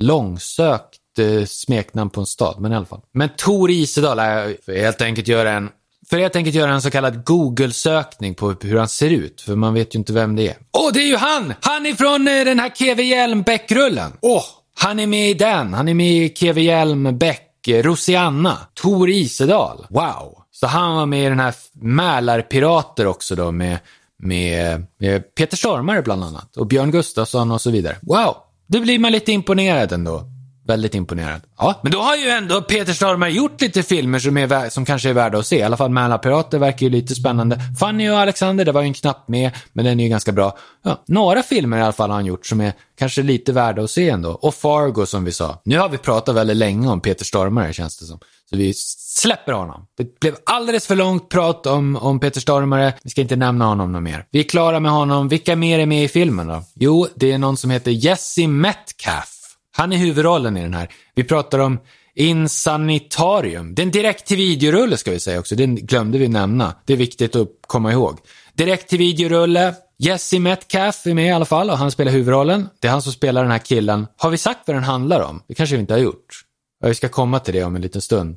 långsökt 0.00 1.18
eh, 1.18 1.44
smeknamn 1.44 2.10
på 2.10 2.20
en 2.20 2.26
stad, 2.26 2.56
men 2.58 2.72
i 2.72 2.76
alla 2.76 2.86
fall. 2.86 3.00
Men 3.12 3.28
Tor 3.36 3.70
Isedal, 3.70 4.18
är 4.18 4.74
helt 4.80 5.02
enkelt 5.02 5.28
göra 5.28 5.52
en 5.52 5.68
för 6.10 6.18
helt 6.18 6.36
enkelt 6.36 6.56
göra 6.56 6.72
en 6.72 6.82
så 6.82 6.90
kallad 6.90 7.24
Google-sökning 7.24 8.34
på 8.34 8.54
hur 8.60 8.76
han 8.76 8.88
ser 8.88 9.10
ut, 9.10 9.40
för 9.40 9.56
man 9.56 9.74
vet 9.74 9.94
ju 9.94 9.98
inte 9.98 10.12
vem 10.12 10.36
det 10.36 10.48
är. 10.48 10.56
Åh, 10.72 10.88
oh, 10.88 10.92
det 10.92 11.00
är 11.00 11.06
ju 11.06 11.16
han! 11.16 11.54
Han 11.60 11.86
är 11.86 11.94
från 11.94 12.28
eh, 12.28 12.44
den 12.44 12.58
här 12.58 12.70
Keve 12.74 13.02
Hjelm 13.02 13.42
Beck-rullen. 13.42 14.12
Åh, 14.20 14.38
oh, 14.38 14.44
han 14.80 15.00
är 15.00 15.06
med 15.06 15.30
i 15.30 15.34
den. 15.34 15.74
Han 15.74 15.88
är 15.88 15.94
med 15.94 16.12
i 16.12 16.34
Keve 16.34 16.60
Hjelm 16.60 17.18
Beck, 17.18 17.68
eh, 17.68 17.82
Rosianna, 17.82 18.58
Tor 18.74 19.10
Isedal. 19.10 19.86
Wow! 19.90 20.38
Så 20.52 20.66
han 20.66 20.96
var 20.96 21.06
med 21.06 21.26
i 21.26 21.28
den 21.28 21.40
här 21.40 21.54
Mälarpirater 21.72 23.06
också 23.06 23.34
då 23.34 23.50
med, 23.50 23.78
med, 24.18 24.86
med 25.00 25.34
Peter 25.34 25.56
Stormare 25.56 26.02
bland 26.02 26.24
annat 26.24 26.56
och 26.56 26.66
Björn 26.66 26.90
Gustafsson 26.90 27.50
och 27.50 27.60
så 27.60 27.70
vidare. 27.70 27.96
Wow! 28.02 28.36
Då 28.66 28.80
blir 28.80 28.98
man 28.98 29.12
lite 29.12 29.32
imponerad 29.32 29.92
ändå. 29.92 30.33
Väldigt 30.66 30.94
imponerad. 30.94 31.40
Ja, 31.58 31.80
men 31.82 31.92
då 31.92 31.98
har 31.98 32.16
ju 32.16 32.28
ändå 32.28 32.62
Peter 32.62 32.92
Stormare 32.92 33.30
gjort 33.30 33.60
lite 33.60 33.82
filmer 33.82 34.18
som, 34.18 34.36
är, 34.36 34.70
som 34.70 34.84
kanske 34.84 35.08
är 35.08 35.12
värda 35.12 35.38
att 35.38 35.46
se. 35.46 35.58
I 35.58 35.62
alla 35.62 35.76
fall 35.76 35.90
Mälarpirater 35.90 36.58
verkar 36.58 36.86
ju 36.86 36.90
lite 36.90 37.14
spännande. 37.14 37.58
Fanny 37.80 38.10
och 38.10 38.18
Alexander, 38.18 38.64
det 38.64 38.72
var 38.72 38.80
ju 38.80 38.86
en 38.86 38.94
knapp 38.94 39.28
med, 39.28 39.50
men 39.72 39.84
den 39.84 40.00
är 40.00 40.04
ju 40.04 40.10
ganska 40.10 40.32
bra. 40.32 40.58
Ja, 40.84 41.02
några 41.06 41.42
filmer 41.42 41.78
i 41.78 41.82
alla 41.82 41.92
fall 41.92 42.10
har 42.10 42.16
han 42.16 42.26
gjort 42.26 42.46
som 42.46 42.60
är 42.60 42.72
kanske 42.98 43.22
lite 43.22 43.52
värda 43.52 43.82
att 43.82 43.90
se 43.90 44.08
ändå. 44.08 44.30
Och 44.30 44.54
Fargo 44.54 45.06
som 45.06 45.24
vi 45.24 45.32
sa. 45.32 45.60
Nu 45.64 45.78
har 45.78 45.88
vi 45.88 45.98
pratat 45.98 46.36
väldigt 46.36 46.56
länge 46.56 46.88
om 46.88 47.00
Peter 47.00 47.24
Stormare 47.24 47.72
känns 47.72 47.98
det 47.98 48.04
som. 48.04 48.18
Så 48.50 48.56
vi 48.56 48.74
släpper 48.74 49.52
honom. 49.52 49.86
Det 49.98 50.20
blev 50.20 50.36
alldeles 50.46 50.86
för 50.86 50.96
långt 50.96 51.28
prat 51.28 51.66
om, 51.66 51.96
om 51.96 52.20
Peter 52.20 52.40
Stormare. 52.40 52.94
Vi 53.02 53.10
ska 53.10 53.20
inte 53.20 53.36
nämna 53.36 53.64
honom 53.64 53.92
något 53.92 54.02
mer. 54.02 54.26
Vi 54.30 54.38
är 54.38 54.42
klara 54.42 54.80
med 54.80 54.92
honom. 54.92 55.28
Vilka 55.28 55.56
mer 55.56 55.78
är 55.78 55.86
med 55.86 56.04
i 56.04 56.08
filmen 56.08 56.46
då? 56.46 56.62
Jo, 56.74 57.06
det 57.14 57.32
är 57.32 57.38
någon 57.38 57.56
som 57.56 57.70
heter 57.70 57.90
Jesse 57.90 58.46
Metcalf. 58.46 59.33
Han 59.76 59.92
är 59.92 59.96
huvudrollen 59.96 60.56
i 60.56 60.62
den 60.62 60.74
här. 60.74 60.88
Vi 61.14 61.24
pratar 61.24 61.58
om 61.58 61.78
Insanitarium. 62.14 63.74
Det 63.74 63.82
är 63.82 63.84
en 63.84 63.90
direkt 63.90 64.26
till 64.26 64.36
videorulle 64.36 64.96
ska 64.96 65.10
vi 65.10 65.20
säga 65.20 65.38
också. 65.38 65.54
Den 65.54 65.74
glömde 65.76 66.18
vi 66.18 66.28
nämna. 66.28 66.74
Det 66.84 66.92
är 66.92 66.96
viktigt 66.96 67.36
att 67.36 67.48
komma 67.66 67.92
ihåg. 67.92 68.18
Direkt 68.52 68.88
till 68.88 68.98
videorulle. 68.98 69.74
Jesse 69.98 70.38
Metcalf 70.38 71.06
är 71.06 71.14
med 71.14 71.26
i 71.26 71.30
alla 71.30 71.44
fall 71.44 71.70
och 71.70 71.78
han 71.78 71.90
spelar 71.90 72.12
huvudrollen. 72.12 72.68
Det 72.80 72.88
är 72.88 72.92
han 72.92 73.02
som 73.02 73.12
spelar 73.12 73.42
den 73.42 73.50
här 73.50 73.58
killen. 73.58 74.06
Har 74.16 74.30
vi 74.30 74.38
sagt 74.38 74.60
vad 74.66 74.76
den 74.76 74.84
handlar 74.84 75.20
om? 75.20 75.42
Det 75.48 75.54
kanske 75.54 75.76
vi 75.76 75.80
inte 75.80 75.94
har 75.94 75.98
gjort. 75.98 76.44
Ja, 76.80 76.88
vi 76.88 76.94
ska 76.94 77.08
komma 77.08 77.38
till 77.38 77.54
det 77.54 77.64
om 77.64 77.76
en 77.76 77.82
liten 77.82 78.02
stund. 78.02 78.36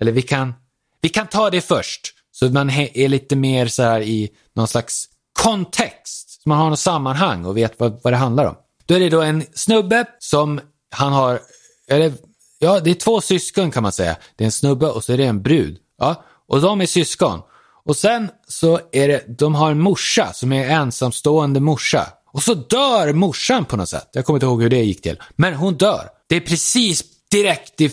Eller 0.00 0.12
vi 0.12 0.22
kan, 0.22 0.54
vi 1.00 1.08
kan 1.08 1.26
ta 1.26 1.50
det 1.50 1.60
först. 1.60 2.14
Så 2.32 2.46
att 2.46 2.52
man 2.52 2.70
är 2.70 3.08
lite 3.08 3.36
mer 3.36 3.66
så 3.66 3.82
här 3.82 4.00
i 4.00 4.30
någon 4.54 4.68
slags 4.68 5.08
kontext. 5.42 6.42
Så 6.42 6.48
man 6.48 6.58
har 6.58 6.70
något 6.70 6.78
sammanhang 6.78 7.44
och 7.44 7.56
vet 7.56 7.80
vad, 7.80 8.00
vad 8.02 8.12
det 8.12 8.16
handlar 8.16 8.44
om. 8.44 8.54
Då 8.88 8.94
är 8.94 9.00
det 9.00 9.08
då 9.08 9.22
en 9.22 9.44
snubbe 9.54 10.06
som 10.18 10.60
han 10.90 11.12
har, 11.12 11.40
eller 11.88 12.12
ja, 12.58 12.80
det 12.80 12.90
är 12.90 12.94
två 12.94 13.20
syskon 13.20 13.70
kan 13.70 13.82
man 13.82 13.92
säga. 13.92 14.16
Det 14.36 14.44
är 14.44 14.46
en 14.46 14.52
snubbe 14.52 14.86
och 14.86 15.04
så 15.04 15.12
är 15.12 15.16
det 15.16 15.24
en 15.24 15.42
brud. 15.42 15.78
Ja, 15.98 16.24
och 16.48 16.60
de 16.60 16.80
är 16.80 16.86
syskon. 16.86 17.40
Och 17.84 17.96
sen 17.96 18.30
så 18.48 18.80
är 18.92 19.08
det, 19.08 19.38
de 19.38 19.54
har 19.54 19.70
en 19.70 19.80
morsa 19.80 20.32
som 20.32 20.52
är 20.52 20.68
ensamstående 20.68 21.60
morsa. 21.60 22.06
Och 22.32 22.42
så 22.42 22.54
dör 22.54 23.12
morsan 23.12 23.64
på 23.64 23.76
något 23.76 23.88
sätt. 23.88 24.08
Jag 24.12 24.24
kommer 24.24 24.36
inte 24.36 24.46
ihåg 24.46 24.62
hur 24.62 24.70
det 24.70 24.82
gick 24.82 25.02
till. 25.02 25.22
Men 25.36 25.54
hon 25.54 25.74
dör. 25.74 26.08
Det 26.26 26.36
är 26.36 26.40
precis 26.40 27.04
direkt 27.30 27.80
i 27.80 27.90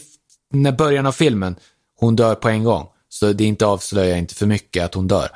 när 0.54 0.72
början 0.72 1.06
av 1.06 1.12
filmen. 1.12 1.56
Hon 2.00 2.16
dör 2.16 2.36
på 2.36 2.50
en 2.50 2.64
gång. 2.64 2.88
Så 3.10 3.34
det 3.34 3.44
inte 3.44 3.66
avslöjar 3.66 4.18
inte 4.18 4.36
för 4.36 4.46
mycket 4.46 4.86
att 4.86 4.94
hon 4.94 5.08
dör. 5.08 5.30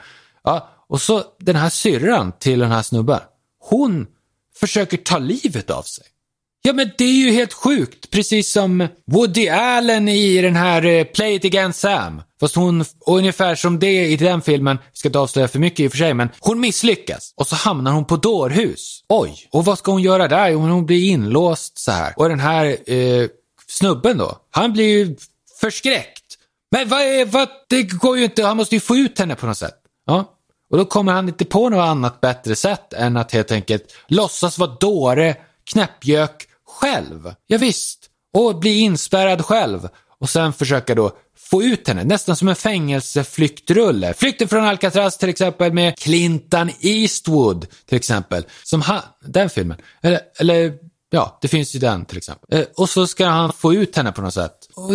Ja, 0.43 0.69
och 0.87 1.01
så 1.01 1.23
den 1.39 1.55
här 1.55 1.69
syrran 1.69 2.31
till 2.39 2.59
den 2.59 2.71
här 2.71 2.81
snubben. 2.81 3.19
Hon 3.59 4.07
försöker 4.59 4.97
ta 4.97 5.17
livet 5.17 5.69
av 5.69 5.83
sig. 5.83 6.05
Ja, 6.61 6.73
men 6.73 6.91
det 6.97 7.03
är 7.03 7.13
ju 7.13 7.31
helt 7.31 7.53
sjukt. 7.53 8.09
Precis 8.11 8.51
som 8.51 8.87
Woody 9.11 9.47
Allen 9.47 10.07
i 10.07 10.41
den 10.41 10.55
här 10.55 10.85
eh, 10.85 11.03
Play 11.03 11.35
It 11.35 11.45
Again 11.45 11.73
Sam. 11.73 12.21
Fast 12.39 12.55
hon, 12.55 12.85
ungefär 13.05 13.55
som 13.55 13.79
det 13.79 14.05
i 14.05 14.17
den 14.17 14.41
filmen, 14.41 14.77
ska 14.93 15.07
inte 15.07 15.19
avslöja 15.19 15.47
för 15.47 15.59
mycket 15.59 15.79
i 15.79 15.87
och 15.87 15.91
för 15.91 15.97
sig, 15.97 16.13
men 16.13 16.29
hon 16.39 16.59
misslyckas. 16.59 17.33
Och 17.35 17.47
så 17.47 17.55
hamnar 17.55 17.91
hon 17.91 18.05
på 18.05 18.17
dårhus. 18.17 19.03
Oj, 19.09 19.47
och 19.51 19.65
vad 19.65 19.77
ska 19.77 19.91
hon 19.91 20.01
göra 20.01 20.27
där? 20.27 20.49
Jo, 20.49 20.59
hon 20.59 20.85
blir 20.85 21.09
inlåst 21.09 21.77
så 21.79 21.91
här. 21.91 22.13
Och 22.17 22.29
den 22.29 22.39
här 22.39 22.91
eh, 22.91 23.27
snubben 23.67 24.17
då, 24.17 24.37
han 24.51 24.73
blir 24.73 24.85
ju 24.85 25.15
förskräckt. 25.59 26.37
Men 26.71 26.89
vad 26.89 27.01
är, 27.01 27.25
vad, 27.25 27.49
det 27.69 27.83
går 27.83 28.17
ju 28.17 28.23
inte, 28.23 28.43
han 28.43 28.57
måste 28.57 28.75
ju 28.75 28.81
få 28.81 28.97
ut 28.97 29.19
henne 29.19 29.35
på 29.35 29.45
något 29.45 29.57
sätt. 29.57 29.75
Ja, 30.05 30.38
och 30.69 30.77
då 30.77 30.85
kommer 30.85 31.11
han 31.11 31.27
inte 31.27 31.45
på 31.45 31.69
något 31.69 31.87
annat 31.87 32.21
bättre 32.21 32.55
sätt 32.55 32.93
än 32.93 33.17
att 33.17 33.31
helt 33.31 33.51
enkelt 33.51 33.95
låtsas 34.07 34.57
vara 34.57 34.75
dåre, 34.79 35.35
knäppjök 35.71 36.47
själv. 36.81 37.33
Ja, 37.47 37.57
visst. 37.57 38.05
Och 38.33 38.59
bli 38.59 38.79
inspärrad 38.79 39.45
själv. 39.45 39.89
Och 40.19 40.29
sen 40.29 40.53
försöka 40.53 40.95
då 40.95 41.11
få 41.37 41.63
ut 41.63 41.87
henne, 41.87 42.03
nästan 42.03 42.35
som 42.35 42.47
en 42.47 42.55
fängelseflyktrulle. 42.55 44.13
Flykten 44.13 44.47
från 44.47 44.63
Alcatraz 44.63 45.17
till 45.17 45.29
exempel 45.29 45.73
med 45.73 45.97
Clinton 45.97 46.69
Eastwood 46.79 47.67
till 47.85 47.97
exempel. 47.97 48.45
Som 48.63 48.81
han, 48.81 49.01
den 49.25 49.49
filmen. 49.49 49.77
Eller, 50.01 50.19
eller 50.39 50.73
ja, 51.09 51.37
det 51.41 51.47
finns 51.47 51.75
ju 51.75 51.79
den 51.79 52.05
till 52.05 52.17
exempel. 52.17 52.59
Eh, 52.59 52.65
och 52.75 52.89
så 52.89 53.07
ska 53.07 53.25
han 53.25 53.53
få 53.53 53.73
ut 53.73 53.95
henne 53.95 54.11
på 54.11 54.21
något 54.21 54.33
sätt. 54.33 54.55
Och, 54.75 54.91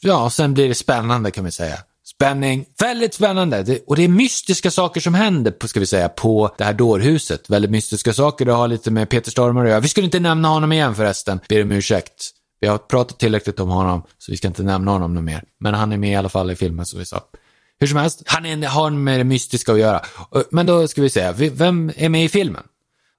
ja, 0.00 0.30
sen 0.30 0.54
blir 0.54 0.68
det 0.68 0.74
spännande 0.74 1.30
kan 1.30 1.44
vi 1.44 1.52
säga. 1.52 1.78
Spänning, 2.18 2.66
väldigt 2.80 3.14
spännande. 3.14 3.62
Det, 3.62 3.84
och 3.86 3.96
det 3.96 4.04
är 4.04 4.08
mystiska 4.08 4.70
saker 4.70 5.00
som 5.00 5.14
händer, 5.14 5.50
på, 5.50 5.68
ska 5.68 5.80
vi 5.80 5.86
säga, 5.86 6.08
på 6.08 6.54
det 6.58 6.64
här 6.64 6.72
dårhuset. 6.72 7.50
Väldigt 7.50 7.70
mystiska 7.70 8.12
saker, 8.12 8.44
det 8.44 8.52
har 8.52 8.68
lite 8.68 8.90
med 8.90 9.08
Peter 9.08 9.30
Stormare 9.30 9.64
att 9.64 9.70
göra. 9.70 9.80
Vi 9.80 9.88
skulle 9.88 10.04
inte 10.04 10.20
nämna 10.20 10.48
honom 10.48 10.72
igen 10.72 10.94
förresten, 10.94 11.40
ber 11.48 11.62
om 11.62 11.72
ursäkt. 11.72 12.30
Vi 12.60 12.66
har 12.68 12.78
pratat 12.78 13.18
tillräckligt 13.18 13.60
om 13.60 13.68
honom, 13.68 14.02
så 14.18 14.32
vi 14.32 14.36
ska 14.36 14.48
inte 14.48 14.62
nämna 14.62 14.90
honom 14.90 15.14
något 15.14 15.24
mer. 15.24 15.44
Men 15.60 15.74
han 15.74 15.92
är 15.92 15.96
med 15.96 16.12
i 16.12 16.14
alla 16.14 16.28
fall 16.28 16.50
i 16.50 16.56
filmen, 16.56 16.86
som 16.86 16.98
vi 16.98 17.04
sa. 17.04 17.20
Hur 17.80 17.86
som 17.86 17.98
helst, 17.98 18.22
han 18.26 18.46
är, 18.46 18.66
har 18.66 18.90
med 18.90 19.20
det 19.20 19.24
mystiska 19.24 19.72
att 19.72 19.78
göra. 19.78 20.00
Men 20.50 20.66
då 20.66 20.88
ska 20.88 21.02
vi 21.02 21.10
säga, 21.10 21.32
vem 21.32 21.92
är 21.96 22.08
med 22.08 22.24
i 22.24 22.28
filmen? 22.28 22.62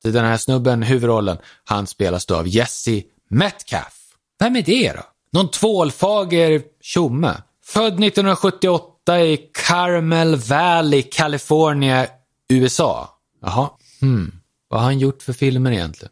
Den 0.03 0.25
här 0.25 0.37
snubben, 0.37 0.83
huvudrollen, 0.83 1.37
han 1.63 1.87
spelas 1.87 2.25
då 2.25 2.35
av 2.35 2.47
Jesse 2.47 3.01
Metcalf. 3.29 3.95
Vem 4.39 4.55
är 4.55 4.61
det 4.61 4.93
då? 4.93 5.01
Någon 5.31 5.51
tvålfager 5.51 6.61
tjomme 6.81 7.33
Född 7.67 8.03
1978 8.03 9.21
i 9.21 9.37
Carmel 9.53 10.35
Valley, 10.35 11.01
California, 11.01 12.07
USA. 12.49 13.19
Jaha, 13.41 13.69
hmm. 14.01 14.31
Vad 14.67 14.79
har 14.79 14.85
han 14.85 14.99
gjort 14.99 15.21
för 15.21 15.33
filmer 15.33 15.71
egentligen? 15.71 16.11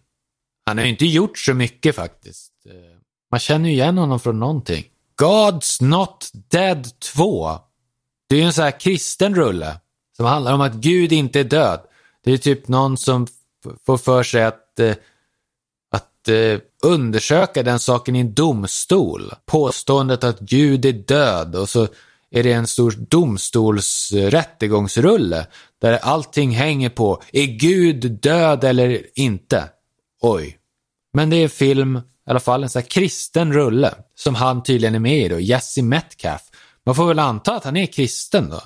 Han 0.66 0.78
har 0.78 0.86
ju 0.86 0.92
inte 0.92 1.06
gjort 1.06 1.38
så 1.38 1.54
mycket 1.54 1.96
faktiskt. 1.96 2.52
Eh, 2.66 2.74
man 3.32 3.40
känner 3.40 3.70
ju 3.70 3.76
igen 3.76 3.98
honom 3.98 4.20
från 4.20 4.40
någonting. 4.40 4.86
God's 5.22 5.84
Not 5.84 6.32
Dead 6.34 7.00
2. 7.00 7.60
Det 8.30 8.36
är 8.36 8.40
ju 8.40 8.46
en 8.46 8.54
sån 8.54 8.64
här 8.64 8.80
kristen 8.80 9.36
rulle. 9.36 9.80
Som 10.18 10.26
handlar 10.26 10.54
om 10.54 10.62
att 10.62 10.74
Gud 10.74 11.12
inte 11.12 11.40
är 11.40 11.44
död. 11.44 11.80
Det 12.24 12.32
är 12.32 12.38
typ 12.38 12.68
någon 12.68 12.98
som 12.98 13.28
får 13.86 13.98
för 13.98 14.24
sig 14.24 14.44
att 14.44 14.80
eh, 14.80 14.96
att 15.92 16.28
eh, 16.28 16.60
undersöka 16.84 17.64
den 17.64 17.80
saken 17.80 18.16
i 18.16 18.20
en 18.20 18.34
domstol. 18.34 19.34
Påståendet 19.46 20.24
att 20.24 20.40
Gud 20.40 20.86
är 20.86 20.94
död 20.94 21.56
och 21.56 21.70
så 21.70 21.88
är 22.32 22.44
det 22.44 22.52
en 22.52 22.68
stor 22.68 22.92
domstolsrättegångsrulle 22.92 25.48
där 25.82 25.94
allting 25.94 26.52
hänger 26.52 26.90
på, 26.90 27.22
är 27.34 27.46
Gud 27.46 28.12
död 28.12 28.64
eller 28.64 29.02
inte? 29.16 29.70
Oj. 30.22 30.58
Men 31.14 31.30
det 31.30 31.36
är 31.36 31.48
film, 31.48 31.98
i 31.98 32.02
alla 32.30 32.40
fall 32.40 32.64
en 32.64 32.70
sån 32.70 32.82
här 32.82 32.90
kristen 32.90 33.54
rulle, 33.54 33.94
som 34.16 34.36
han 34.36 34.64
tydligen 34.64 34.96
är 34.96 35.00
med 35.00 35.26
i 35.26 35.30
då, 35.30 35.40
Jesse 35.40 35.82
Metcalf. 35.82 36.42
Man 36.86 36.96
får 36.96 37.08
väl 37.08 37.20
anta 37.20 37.56
att 37.56 37.64
han 37.64 37.78
är 37.78 37.86
kristen 37.86 38.50
då, 38.50 38.62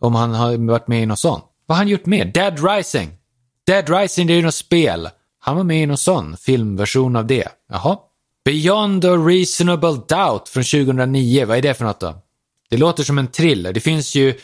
om 0.00 0.14
han 0.14 0.34
har 0.34 0.68
varit 0.68 0.88
med 0.88 1.02
i 1.02 1.06
något 1.06 1.18
sånt. 1.18 1.44
Vad 1.66 1.76
har 1.76 1.84
han 1.84 1.88
gjort 1.88 2.06
mer? 2.06 2.24
Dead 2.24 2.64
Rising. 2.64 3.10
Dead 3.66 3.90
Rising, 3.90 4.26
det 4.26 4.32
är 4.32 4.36
ju 4.36 4.42
något 4.42 4.54
spel. 4.54 5.08
Han 5.48 5.56
var 5.56 5.64
med 5.64 5.82
i 5.82 5.86
någon 5.86 5.98
sån 5.98 6.36
filmversion 6.36 7.16
av 7.16 7.26
det. 7.26 7.48
Jaha. 7.68 7.98
Beyond 8.44 9.04
a 9.04 9.16
reasonable 9.16 9.92
doubt 10.08 10.48
från 10.48 10.64
2009. 10.64 11.44
Vad 11.46 11.58
är 11.58 11.62
det 11.62 11.74
för 11.74 11.84
något 11.84 12.00
då? 12.00 12.22
Det 12.70 12.76
låter 12.76 13.04
som 13.04 13.18
en 13.18 13.26
thriller. 13.26 13.72
Det 13.72 13.80
finns 13.80 14.14
ju 14.14 14.38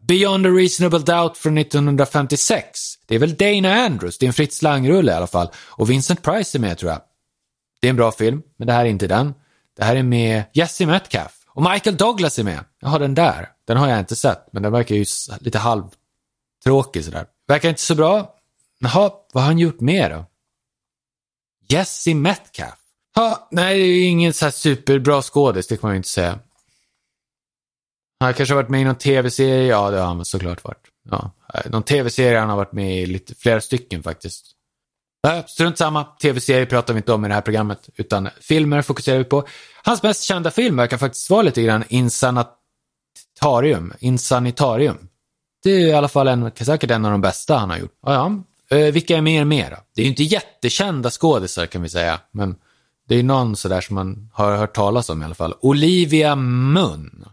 Beyond 0.00 0.46
a 0.46 0.50
reasonable 0.50 0.98
doubt 0.98 1.36
från 1.36 1.58
1956. 1.58 2.94
Det 3.06 3.14
är 3.14 3.18
väl 3.18 3.34
Dana 3.34 3.74
Andrews. 3.74 4.18
Det 4.18 4.26
är 4.26 4.28
en 4.28 4.32
Fritz 4.32 4.62
Lang-rulle 4.62 5.12
i 5.12 5.14
alla 5.14 5.26
fall. 5.26 5.48
Och 5.56 5.90
Vincent 5.90 6.22
Price 6.22 6.58
är 6.58 6.60
med 6.60 6.78
tror 6.78 6.92
jag. 6.92 7.00
Det 7.80 7.86
är 7.86 7.90
en 7.90 7.96
bra 7.96 8.12
film, 8.12 8.42
men 8.56 8.66
det 8.66 8.72
här 8.72 8.84
är 8.84 8.88
inte 8.88 9.06
den. 9.06 9.34
Det 9.76 9.84
här 9.84 9.96
är 9.96 10.02
med 10.02 10.42
Jesse 10.52 10.86
Metcalf. 10.86 11.32
Och 11.48 11.62
Michael 11.62 11.96
Douglas 11.96 12.38
är 12.38 12.44
med. 12.44 12.64
Jag 12.80 12.88
har 12.88 12.98
den 12.98 13.14
där. 13.14 13.48
Den 13.66 13.76
har 13.76 13.88
jag 13.88 13.98
inte 13.98 14.16
sett, 14.16 14.48
men 14.52 14.62
den 14.62 14.72
verkar 14.72 14.94
ju 14.94 15.04
lite 15.40 15.58
halvtråkig 15.58 17.04
sådär. 17.04 17.26
Verkar 17.48 17.68
inte 17.68 17.80
så 17.80 17.94
bra. 17.94 18.34
Jaha, 18.78 19.10
vad 19.32 19.42
har 19.42 19.50
han 19.50 19.58
gjort 19.58 19.80
mer 19.80 20.10
då? 20.10 20.24
Jesse 21.72 22.14
Metcalf. 22.14 22.78
Ha, 23.16 23.48
nej, 23.50 23.78
det 23.78 23.84
är 23.84 23.86
ju 23.86 24.04
ingen 24.04 24.32
så 24.32 24.44
här 24.44 24.52
superbra 24.52 25.22
skådis, 25.22 25.66
det 25.66 25.76
kan 25.76 25.88
man 25.88 25.94
ju 25.94 25.96
inte 25.96 26.08
säga. 26.08 26.38
Han 28.20 28.34
kanske 28.34 28.54
har 28.54 28.62
varit 28.62 28.70
med 28.70 28.80
i 28.80 28.84
någon 28.84 28.94
tv-serie, 28.94 29.66
ja 29.66 29.90
det 29.90 29.98
har 29.98 30.06
han 30.06 30.24
såklart 30.24 30.64
varit. 30.64 30.88
Ja, 31.10 31.30
eh, 31.54 31.70
någon 31.70 31.82
tv-serie 31.82 32.38
han 32.38 32.48
har 32.48 32.56
varit 32.56 32.72
med 32.72 33.02
i 33.02 33.06
lite, 33.06 33.34
flera 33.34 33.60
stycken 33.60 34.02
faktiskt. 34.02 34.46
Äh, 35.28 35.44
strunt 35.46 35.78
samma, 35.78 36.04
tv-serie 36.04 36.66
pratar 36.66 36.94
vi 36.94 36.98
inte 36.98 37.12
om 37.12 37.24
i 37.24 37.28
det 37.28 37.34
här 37.34 37.40
programmet, 37.40 37.88
utan 37.96 38.28
filmer 38.40 38.82
fokuserar 38.82 39.18
vi 39.18 39.24
på. 39.24 39.46
Hans 39.82 40.02
mest 40.02 40.22
kända 40.22 40.50
film 40.50 40.76
verkar 40.76 40.98
faktiskt 40.98 41.30
vara 41.30 41.42
lite 41.42 41.62
grann 41.62 41.84
Insanitarium. 41.88 43.92
Insanitarium. 43.98 45.08
Det 45.62 45.70
är 45.70 45.86
i 45.86 45.92
alla 45.92 46.08
fall 46.08 46.28
en, 46.28 46.50
säkert 46.56 46.90
en 46.90 47.04
av 47.04 47.10
de 47.10 47.20
bästa 47.20 47.56
han 47.56 47.70
har 47.70 47.78
gjort. 47.78 47.98
Ja, 48.02 48.12
ja. 48.12 48.42
Eh, 48.70 48.92
vilka 48.92 49.16
är 49.16 49.20
mer 49.20 49.44
med 49.44 49.70
då? 49.70 49.76
Det 49.94 50.00
är 50.00 50.04
ju 50.04 50.10
inte 50.10 50.22
jättekända 50.22 51.10
skådisar 51.10 51.66
kan 51.66 51.82
vi 51.82 51.88
säga, 51.88 52.20
men 52.30 52.56
det 53.08 53.14
är 53.14 53.22
någon 53.22 53.56
sådär 53.56 53.80
som 53.80 53.94
man 53.94 54.30
har 54.32 54.56
hört 54.56 54.74
talas 54.74 55.10
om 55.10 55.22
i 55.22 55.24
alla 55.24 55.34
fall. 55.34 55.54
Olivia 55.60 56.36
Munn. 56.36 57.24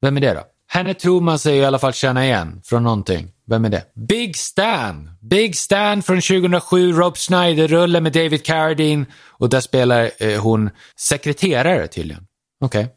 Vem 0.00 0.16
är 0.16 0.20
det 0.20 0.34
då? 0.34 0.42
Henne 0.66 0.94
tror 0.94 1.20
man 1.20 1.38
sig 1.38 1.56
i 1.56 1.64
alla 1.64 1.78
fall 1.78 1.92
känna 1.92 2.24
igen 2.24 2.60
från 2.64 2.82
någonting. 2.82 3.32
Vem 3.46 3.64
är 3.64 3.68
det? 3.68 3.84
Big 3.94 4.36
Stan! 4.36 5.10
Big 5.20 5.56
Stan 5.56 6.02
från 6.02 6.20
2007, 6.20 6.92
Rob 6.92 7.16
Schneider-rulle 7.16 8.00
med 8.00 8.12
David 8.12 8.44
Carradine. 8.44 9.06
Och 9.26 9.48
där 9.48 9.60
spelar 9.60 10.10
eh, 10.18 10.40
hon 10.42 10.70
sekreterare 10.96 11.88
tydligen. 11.88 12.26
Okej. 12.60 12.84
Okay. 12.84 12.94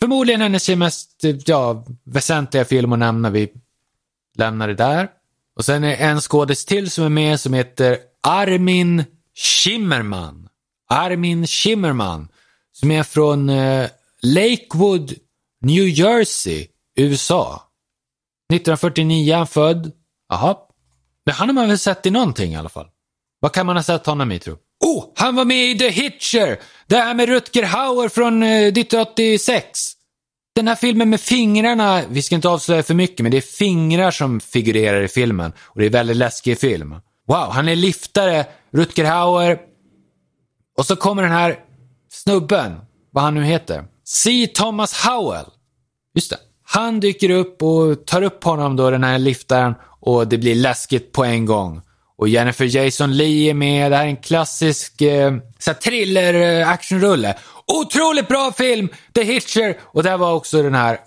Förmodligen 0.00 0.40
hennes 0.40 0.68
mest 0.68 1.24
eh, 1.24 1.36
ja, 1.46 1.86
väsentliga 2.04 2.64
film 2.64 2.92
att 2.92 2.98
nämna. 2.98 3.30
Vi 3.30 3.52
lämnar 4.36 4.68
det 4.68 4.74
där. 4.74 5.08
Och 5.60 5.64
sen 5.64 5.84
är 5.84 5.88
det 5.88 5.96
en 5.96 6.20
skådis 6.20 6.64
till 6.64 6.90
som 6.90 7.04
är 7.04 7.08
med 7.08 7.40
som 7.40 7.54
heter 7.54 7.98
Armin 8.22 9.04
Shimmerman. 9.34 10.48
Armin 10.88 11.46
Shimmerman. 11.46 12.28
Som 12.72 12.90
är 12.90 13.02
från 13.02 13.48
eh, 13.48 13.88
Lakewood, 14.22 15.14
New 15.60 15.88
Jersey, 15.88 16.66
USA. 16.96 17.62
1949 18.52 19.34
han 19.34 19.46
född. 19.46 19.92
Jaha. 20.28 20.56
Men 21.26 21.34
han 21.34 21.48
har 21.48 21.54
man 21.54 21.68
väl 21.68 21.78
sett 21.78 22.06
i 22.06 22.10
någonting 22.10 22.52
i 22.52 22.56
alla 22.56 22.68
fall. 22.68 22.86
Vad 23.40 23.52
kan 23.52 23.66
man 23.66 23.76
ha 23.76 23.82
sett 23.82 24.06
honom 24.06 24.32
i 24.32 24.38
tro? 24.38 24.56
Oh, 24.84 25.04
han 25.16 25.36
var 25.36 25.44
med 25.44 25.70
i 25.70 25.78
The 25.78 25.88
Hitcher! 25.88 26.60
Det 26.86 26.96
här 26.96 27.14
med 27.14 27.28
Rutger 27.28 27.64
Hauer 27.64 28.08
från 28.08 28.42
eh, 28.42 28.48
1986. 28.48 29.92
Den 30.60 30.68
här 30.68 30.74
filmen 30.74 31.10
med 31.10 31.20
fingrarna, 31.20 32.02
vi 32.08 32.22
ska 32.22 32.34
inte 32.34 32.48
avslöja 32.48 32.82
för 32.82 32.94
mycket, 32.94 33.20
men 33.20 33.30
det 33.30 33.36
är 33.36 33.40
fingrar 33.40 34.10
som 34.10 34.40
figurerar 34.40 35.02
i 35.02 35.08
filmen. 35.08 35.52
Och 35.60 35.78
det 35.78 35.84
är 35.84 35.86
en 35.86 35.92
väldigt 35.92 36.16
läskig 36.16 36.58
film. 36.58 36.94
Wow, 37.28 37.50
han 37.50 37.68
är 37.68 37.76
liftare, 37.76 38.46
Rutger 38.72 39.04
Hauer. 39.04 39.58
Och 40.78 40.86
så 40.86 40.96
kommer 40.96 41.22
den 41.22 41.32
här 41.32 41.58
snubben, 42.10 42.80
vad 43.10 43.24
han 43.24 43.34
nu 43.34 43.44
heter. 43.44 43.84
C. 44.04 44.46
Thomas 44.54 45.04
Howell. 45.04 45.46
Just 46.14 46.30
det. 46.30 46.38
Han 46.62 47.00
dyker 47.00 47.30
upp 47.30 47.62
och 47.62 48.06
tar 48.06 48.22
upp 48.22 48.44
honom 48.44 48.76
då, 48.76 48.90
den 48.90 49.04
här 49.04 49.18
liftaren. 49.18 49.74
Och 50.00 50.28
det 50.28 50.38
blir 50.38 50.54
läskigt 50.54 51.12
på 51.12 51.24
en 51.24 51.46
gång. 51.46 51.82
Och 52.16 52.28
Jennifer 52.28 52.76
Jason 52.76 53.16
Lee 53.16 53.50
är 53.50 53.54
med. 53.54 53.92
Det 53.92 53.96
här 53.96 54.04
är 54.04 54.08
en 54.08 54.16
klassisk 54.16 55.00
eh, 55.02 55.36
thriller-actionrulle. 55.82 57.28
Eh, 57.28 57.36
Otroligt 57.70 58.28
bra 58.28 58.52
film! 58.52 58.88
The 59.14 59.22
Hitcher! 59.22 59.80
Och 59.82 60.02
där 60.02 60.18
var 60.18 60.34
också 60.34 60.62
den 60.62 60.74
här 60.74 60.98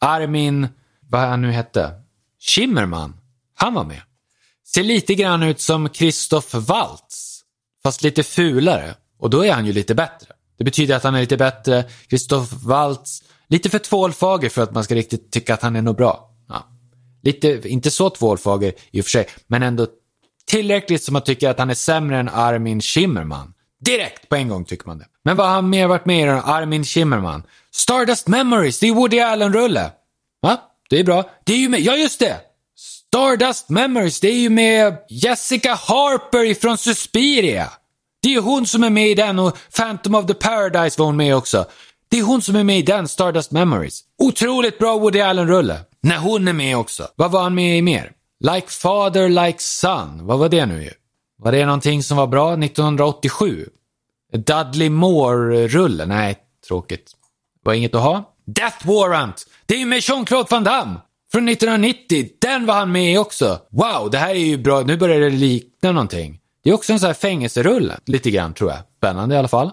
Armin, 0.00 0.68
vad 1.10 1.20
han 1.20 1.42
nu 1.42 1.50
hette, 1.50 1.90
Schimmerman. 2.40 3.16
Han 3.54 3.74
var 3.74 3.84
med. 3.84 4.00
Ser 4.66 4.82
lite 4.82 5.14
grann 5.14 5.42
ut 5.42 5.60
som 5.60 5.88
Christoph 5.88 6.56
Waltz. 6.56 7.40
Fast 7.82 8.02
lite 8.02 8.22
fulare. 8.22 8.94
Och 9.18 9.30
då 9.30 9.44
är 9.44 9.52
han 9.52 9.66
ju 9.66 9.72
lite 9.72 9.94
bättre. 9.94 10.28
Det 10.58 10.64
betyder 10.64 10.96
att 10.96 11.04
han 11.04 11.14
är 11.14 11.20
lite 11.20 11.36
bättre. 11.36 11.84
Christoph 12.08 12.54
Waltz, 12.66 13.22
lite 13.48 13.70
för 13.70 13.78
tvålfager 13.78 14.48
för 14.48 14.62
att 14.62 14.74
man 14.74 14.84
ska 14.84 14.94
riktigt 14.94 15.32
tycka 15.32 15.54
att 15.54 15.62
han 15.62 15.76
är 15.76 15.82
något 15.82 15.96
bra. 15.96 16.30
Ja. 16.48 16.68
Lite, 17.22 17.68
inte 17.68 17.90
så 17.90 18.10
tvålfager 18.10 18.72
i 18.90 19.00
och 19.00 19.04
för 19.04 19.10
sig, 19.10 19.26
men 19.46 19.62
ändå 19.62 19.86
tillräckligt 20.46 21.02
som 21.02 21.12
man 21.12 21.22
tycker 21.22 21.48
att 21.50 21.58
han 21.58 21.70
är 21.70 21.74
sämre 21.74 22.18
än 22.18 22.28
Armin 22.28 22.80
Schimmerman. 22.80 23.54
Direkt 23.84 24.28
på 24.28 24.36
en 24.36 24.48
gång 24.48 24.64
tycker 24.64 24.86
man 24.86 24.98
det. 24.98 25.06
Men 25.24 25.36
vad 25.36 25.46
har 25.46 25.54
han 25.54 25.70
mer 25.70 25.86
varit 25.86 26.06
med 26.06 26.26
i 26.26 26.30
Armin 26.30 26.84
Shimmerman. 26.84 27.42
Stardust 27.74 28.28
Memories, 28.28 28.78
det 28.78 28.88
är 28.88 28.92
Woody 28.92 29.20
Allen-rulle. 29.20 29.90
Va? 30.42 30.60
Det 30.90 30.98
är 30.98 31.04
bra. 31.04 31.24
Det 31.44 31.52
är 31.52 31.56
ju 31.58 31.68
med, 31.68 31.80
ja 31.80 31.96
just 31.96 32.20
det! 32.20 32.36
Stardust 32.76 33.68
Memories, 33.68 34.20
det 34.20 34.28
är 34.28 34.38
ju 34.38 34.50
med 34.50 34.96
Jessica 35.08 35.74
Harper 35.74 36.44
ifrån 36.44 36.78
Suspiria. 36.78 37.70
Det 38.22 38.28
är 38.28 38.32
ju 38.32 38.40
hon 38.40 38.66
som 38.66 38.84
är 38.84 38.90
med 38.90 39.08
i 39.08 39.14
den 39.14 39.38
och 39.38 39.56
Phantom 39.76 40.14
of 40.14 40.26
the 40.26 40.34
Paradise 40.34 40.98
var 40.98 41.06
hon 41.06 41.16
med 41.16 41.36
också. 41.36 41.64
Det 42.08 42.18
är 42.18 42.22
hon 42.22 42.42
som 42.42 42.56
är 42.56 42.64
med 42.64 42.78
i 42.78 42.82
den, 42.82 43.08
Stardust 43.08 43.50
Memories. 43.50 44.00
Otroligt 44.18 44.78
bra 44.78 44.98
Woody 44.98 45.20
Allen-rulle. 45.20 45.78
När 46.02 46.18
hon 46.18 46.48
är 46.48 46.52
med 46.52 46.76
också. 46.76 47.08
Vad 47.16 47.30
var 47.30 47.42
han 47.42 47.54
med 47.54 47.78
i 47.78 47.82
mer? 47.82 48.12
Like 48.40 48.66
Father, 48.68 49.28
Like 49.28 49.58
Son. 49.58 50.26
Vad 50.26 50.38
var 50.38 50.48
det 50.48 50.66
nu 50.66 50.82
ju? 50.82 50.90
Var 51.44 51.52
det 51.52 51.66
någonting 51.66 52.02
som 52.02 52.16
var 52.16 52.26
bra 52.26 52.52
1987? 52.52 53.68
Dudley 54.32 54.88
Moore-rulle? 54.88 56.06
Nej, 56.06 56.36
tråkigt. 56.68 57.12
Var 57.64 57.74
inget 57.74 57.94
att 57.94 58.02
ha. 58.02 58.34
Death 58.46 58.88
Warrant! 58.88 59.46
Det 59.66 59.74
är 59.74 59.78
ju 59.78 59.86
med 59.86 59.98
Jean-Claude 59.98 60.46
Van 60.50 60.64
Damme! 60.64 61.00
Från 61.32 61.48
1990. 61.48 62.28
Den 62.40 62.66
var 62.66 62.74
han 62.74 62.92
med 62.92 63.12
i 63.12 63.18
också. 63.18 63.58
Wow, 63.70 64.10
det 64.10 64.18
här 64.18 64.30
är 64.30 64.38
ju 64.38 64.58
bra. 64.58 64.80
Nu 64.80 64.96
börjar 64.96 65.20
det 65.20 65.30
likna 65.30 65.92
någonting. 65.92 66.40
Det 66.62 66.70
är 66.70 66.74
också 66.74 66.92
en 66.92 67.00
sån 67.00 67.06
här 67.06 67.14
fängelserulle. 67.14 67.98
Lite 68.06 68.30
grann 68.30 68.54
tror 68.54 68.70
jag. 68.70 68.80
Spännande 68.98 69.34
i 69.34 69.38
alla 69.38 69.48
fall. 69.48 69.70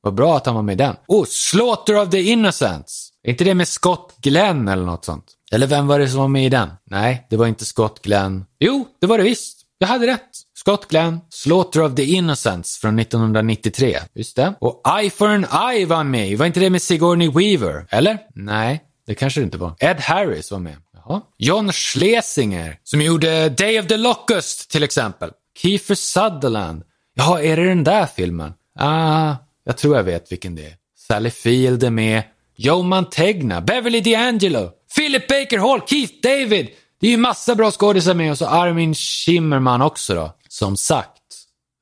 Vad 0.00 0.14
bra 0.14 0.36
att 0.36 0.46
han 0.46 0.54
var 0.54 0.62
med 0.62 0.72
i 0.72 0.76
den. 0.76 0.96
Oh, 1.06 1.24
Slaughter 1.28 2.02
of 2.02 2.10
the 2.10 2.22
Innocents. 2.22 3.10
Är 3.22 3.30
inte 3.30 3.44
det 3.44 3.54
med 3.54 3.68
Scott 3.68 4.16
Glenn 4.20 4.68
eller 4.68 4.84
något 4.84 5.04
sånt? 5.04 5.24
Eller 5.52 5.66
vem 5.66 5.86
var 5.86 5.98
det 5.98 6.08
som 6.08 6.20
var 6.20 6.28
med 6.28 6.46
i 6.46 6.48
den? 6.48 6.70
Nej, 6.84 7.26
det 7.30 7.36
var 7.36 7.46
inte 7.46 7.64
Scott 7.64 8.02
Glenn. 8.02 8.44
Jo, 8.58 8.88
det 9.00 9.06
var 9.06 9.18
det 9.18 9.24
visst. 9.24 9.58
Jag 9.78 9.88
hade 9.88 10.06
rätt. 10.06 10.27
Scott 10.68 10.88
Glenn, 10.88 11.20
Slaughter 11.30 11.82
of 11.82 11.94
the 11.94 12.04
Innocents 12.04 12.78
från 12.78 12.98
1993. 12.98 13.98
Just 14.14 14.36
det. 14.36 14.54
Och 14.60 14.82
Eye 15.00 15.10
for 15.10 15.28
an 15.28 15.46
Eye 15.70 15.86
var 15.86 15.96
han 15.96 16.10
med 16.10 16.28
i. 16.28 16.34
Var 16.34 16.46
inte 16.46 16.60
det 16.60 16.70
med 16.70 16.82
Sigourney 16.82 17.30
Weaver? 17.30 17.86
Eller? 17.90 18.18
Nej, 18.34 18.82
det 19.06 19.14
kanske 19.14 19.40
det 19.40 19.44
inte 19.44 19.58
var. 19.58 19.74
Ed 19.78 20.00
Harris 20.00 20.50
var 20.50 20.58
med. 20.58 20.76
Jaha. 20.94 21.20
John 21.38 21.72
Schlesinger, 21.72 22.78
som 22.84 23.02
gjorde 23.02 23.48
Day 23.48 23.80
of 23.80 23.86
the 23.86 23.96
Locust 23.96 24.70
till 24.70 24.82
exempel. 24.82 25.30
Kiefer 25.58 25.94
Sutherland. 25.94 26.82
Jaha, 27.14 27.42
är 27.42 27.56
det 27.56 27.68
den 27.68 27.84
där 27.84 28.06
filmen? 28.06 28.52
Ah, 28.78 29.34
jag 29.64 29.76
tror 29.76 29.96
jag 29.96 30.04
vet 30.04 30.32
vilken 30.32 30.54
det 30.54 30.66
är. 30.66 30.74
Sally 31.08 31.30
Field 31.30 31.84
är 31.84 31.90
med. 31.90 32.22
Joe 32.56 32.82
Mantegna, 32.82 33.60
Beverly 33.60 34.00
D'Angelo, 34.00 34.70
Philip 34.96 35.28
Baker 35.28 35.58
Hall, 35.58 35.80
Keith 35.86 36.14
David. 36.22 36.68
Det 37.00 37.06
är 37.06 37.10
ju 37.10 37.16
massa 37.16 37.54
bra 37.54 37.70
skådisar 37.70 38.14
med 38.14 38.30
och 38.30 38.38
så 38.38 38.46
Armin 38.46 38.94
Schimmerman 38.94 39.82
också 39.82 40.14
då. 40.14 40.32
Som 40.58 40.76
sagt. 40.76 41.22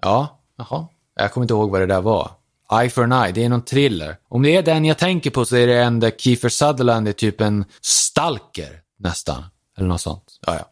Ja, 0.03 0.41
jaha. 0.57 0.87
Jag 1.15 1.33
kommer 1.33 1.45
inte 1.45 1.55
ihåg 1.55 1.71
vad 1.71 1.81
det 1.81 1.87
där 1.87 2.01
var. 2.01 2.31
Eye 2.73 2.91
for 2.91 3.03
an 3.03 3.13
Eye, 3.13 3.33
det 3.33 3.45
är 3.45 3.49
någon 3.49 3.65
thriller. 3.65 4.17
Om 4.29 4.43
det 4.43 4.57
är 4.57 4.63
den 4.63 4.85
jag 4.85 4.99
tänker 4.99 5.31
på 5.31 5.45
så 5.45 5.57
är 5.57 5.67
det 5.67 5.83
en 5.83 6.01
där 6.01 6.11
Kiefer 6.11 6.49
Sutherland 6.49 7.09
är 7.09 7.13
typ 7.13 7.41
en 7.41 7.65
stalker 7.81 8.81
nästan. 8.99 9.45
Eller 9.79 9.89
något 9.89 10.01
sånt. 10.01 10.39
Ja, 10.47 10.55
ja. 10.55 10.65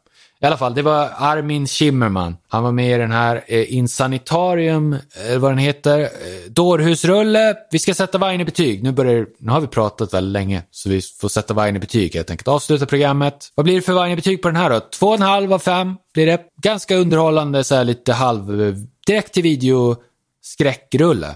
I 0.44 0.46
alla 0.46 0.56
fall, 0.56 0.74
det 0.74 0.82
var 0.82 1.10
Armin 1.16 1.66
Schimmerman. 1.66 2.36
Han 2.48 2.62
var 2.62 2.72
med 2.72 2.94
i 2.94 2.98
den 2.98 3.10
här 3.10 3.44
eh, 3.46 3.74
Insanitarium, 3.74 4.92
eh, 4.92 5.38
vad 5.38 5.50
den 5.50 5.58
heter, 5.58 6.00
eh, 6.00 6.08
Dårhusrulle. 6.50 7.56
Vi 7.70 7.78
ska 7.78 7.94
sätta 7.94 8.18
vargen 8.18 8.40
i 8.40 8.44
betyg. 8.44 8.82
Nu, 8.82 8.92
börjar, 8.92 9.26
nu 9.38 9.52
har 9.52 9.60
vi 9.60 9.66
pratat 9.66 10.14
väldigt 10.14 10.32
länge, 10.32 10.62
så 10.70 10.88
vi 10.88 11.00
får 11.02 11.28
sätta 11.28 11.54
vargen 11.54 11.76
i 11.76 11.78
betyg 11.78 12.14
helt 12.14 12.30
enkelt. 12.30 12.48
Avsluta 12.48 12.86
programmet. 12.86 13.52
Vad 13.54 13.64
blir 13.64 13.74
det 13.74 13.82
för 13.82 13.92
vargen 13.92 14.12
i 14.12 14.16
betyg 14.16 14.42
på 14.42 14.48
den 14.48 14.56
här 14.56 14.70
då? 14.70 14.80
Två 14.80 15.06
och 15.06 15.14
en 15.14 15.22
halv 15.22 15.52
av 15.52 15.58
fem 15.58 15.96
blir 16.14 16.26
det. 16.26 16.40
Ganska 16.62 16.96
underhållande, 16.96 17.64
så 17.64 17.74
här 17.74 17.84
lite 17.84 18.12
halv, 18.12 18.62
eh, 18.62 18.74
direkt 19.06 19.34
till 19.34 19.42
video 19.42 19.96
skräckrulle. 20.42 21.34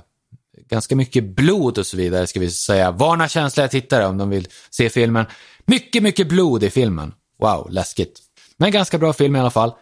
Ganska 0.71 0.97
mycket 0.97 1.25
blod 1.25 1.79
och 1.79 1.87
så 1.87 1.97
vidare 1.97 2.27
ska 2.27 2.41
vi 2.41 2.51
säga. 2.51 2.91
Varna 2.91 3.29
känsliga 3.29 3.69
tittare 3.69 4.07
om 4.07 4.19
de 4.19 4.31
vill 4.31 4.49
se 4.71 4.91
filmen. 4.91 5.27
Mycket, 5.67 6.03
mycket 6.03 6.29
blod 6.29 6.65
i 6.65 6.71
filmen. 6.71 7.13
Wow, 7.41 7.69
läskigt. 7.71 8.28
Men 8.59 8.71
ganska 8.71 8.99
bra 8.99 9.13
film 9.13 9.37
i 9.37 9.39
alla 9.39 9.51
fall. 9.51 9.73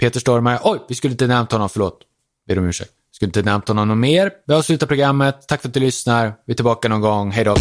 Peter 0.00 0.20
Stormare, 0.20 0.58
oj, 0.62 0.78
vi 0.88 0.94
skulle 0.94 1.12
inte 1.12 1.26
nämnt 1.26 1.52
honom, 1.52 1.68
förlåt. 1.68 2.00
Ber 2.48 2.58
om 2.58 2.64
ursäkt. 2.64 2.92
Skulle 3.12 3.28
inte 3.28 3.42
nämnt 3.42 3.68
honom 3.68 3.88
något 3.88 3.98
mer. 3.98 4.32
Vi 4.46 4.54
avslutar 4.54 4.86
programmet. 4.86 5.48
Tack 5.48 5.62
för 5.62 5.68
att 5.68 5.74
du 5.74 5.80
lyssnar. 5.80 6.34
Vi 6.46 6.52
är 6.52 6.54
tillbaka 6.54 6.88
någon 6.88 7.00
gång. 7.00 7.30
Hej 7.30 7.44
då. 7.44 7.54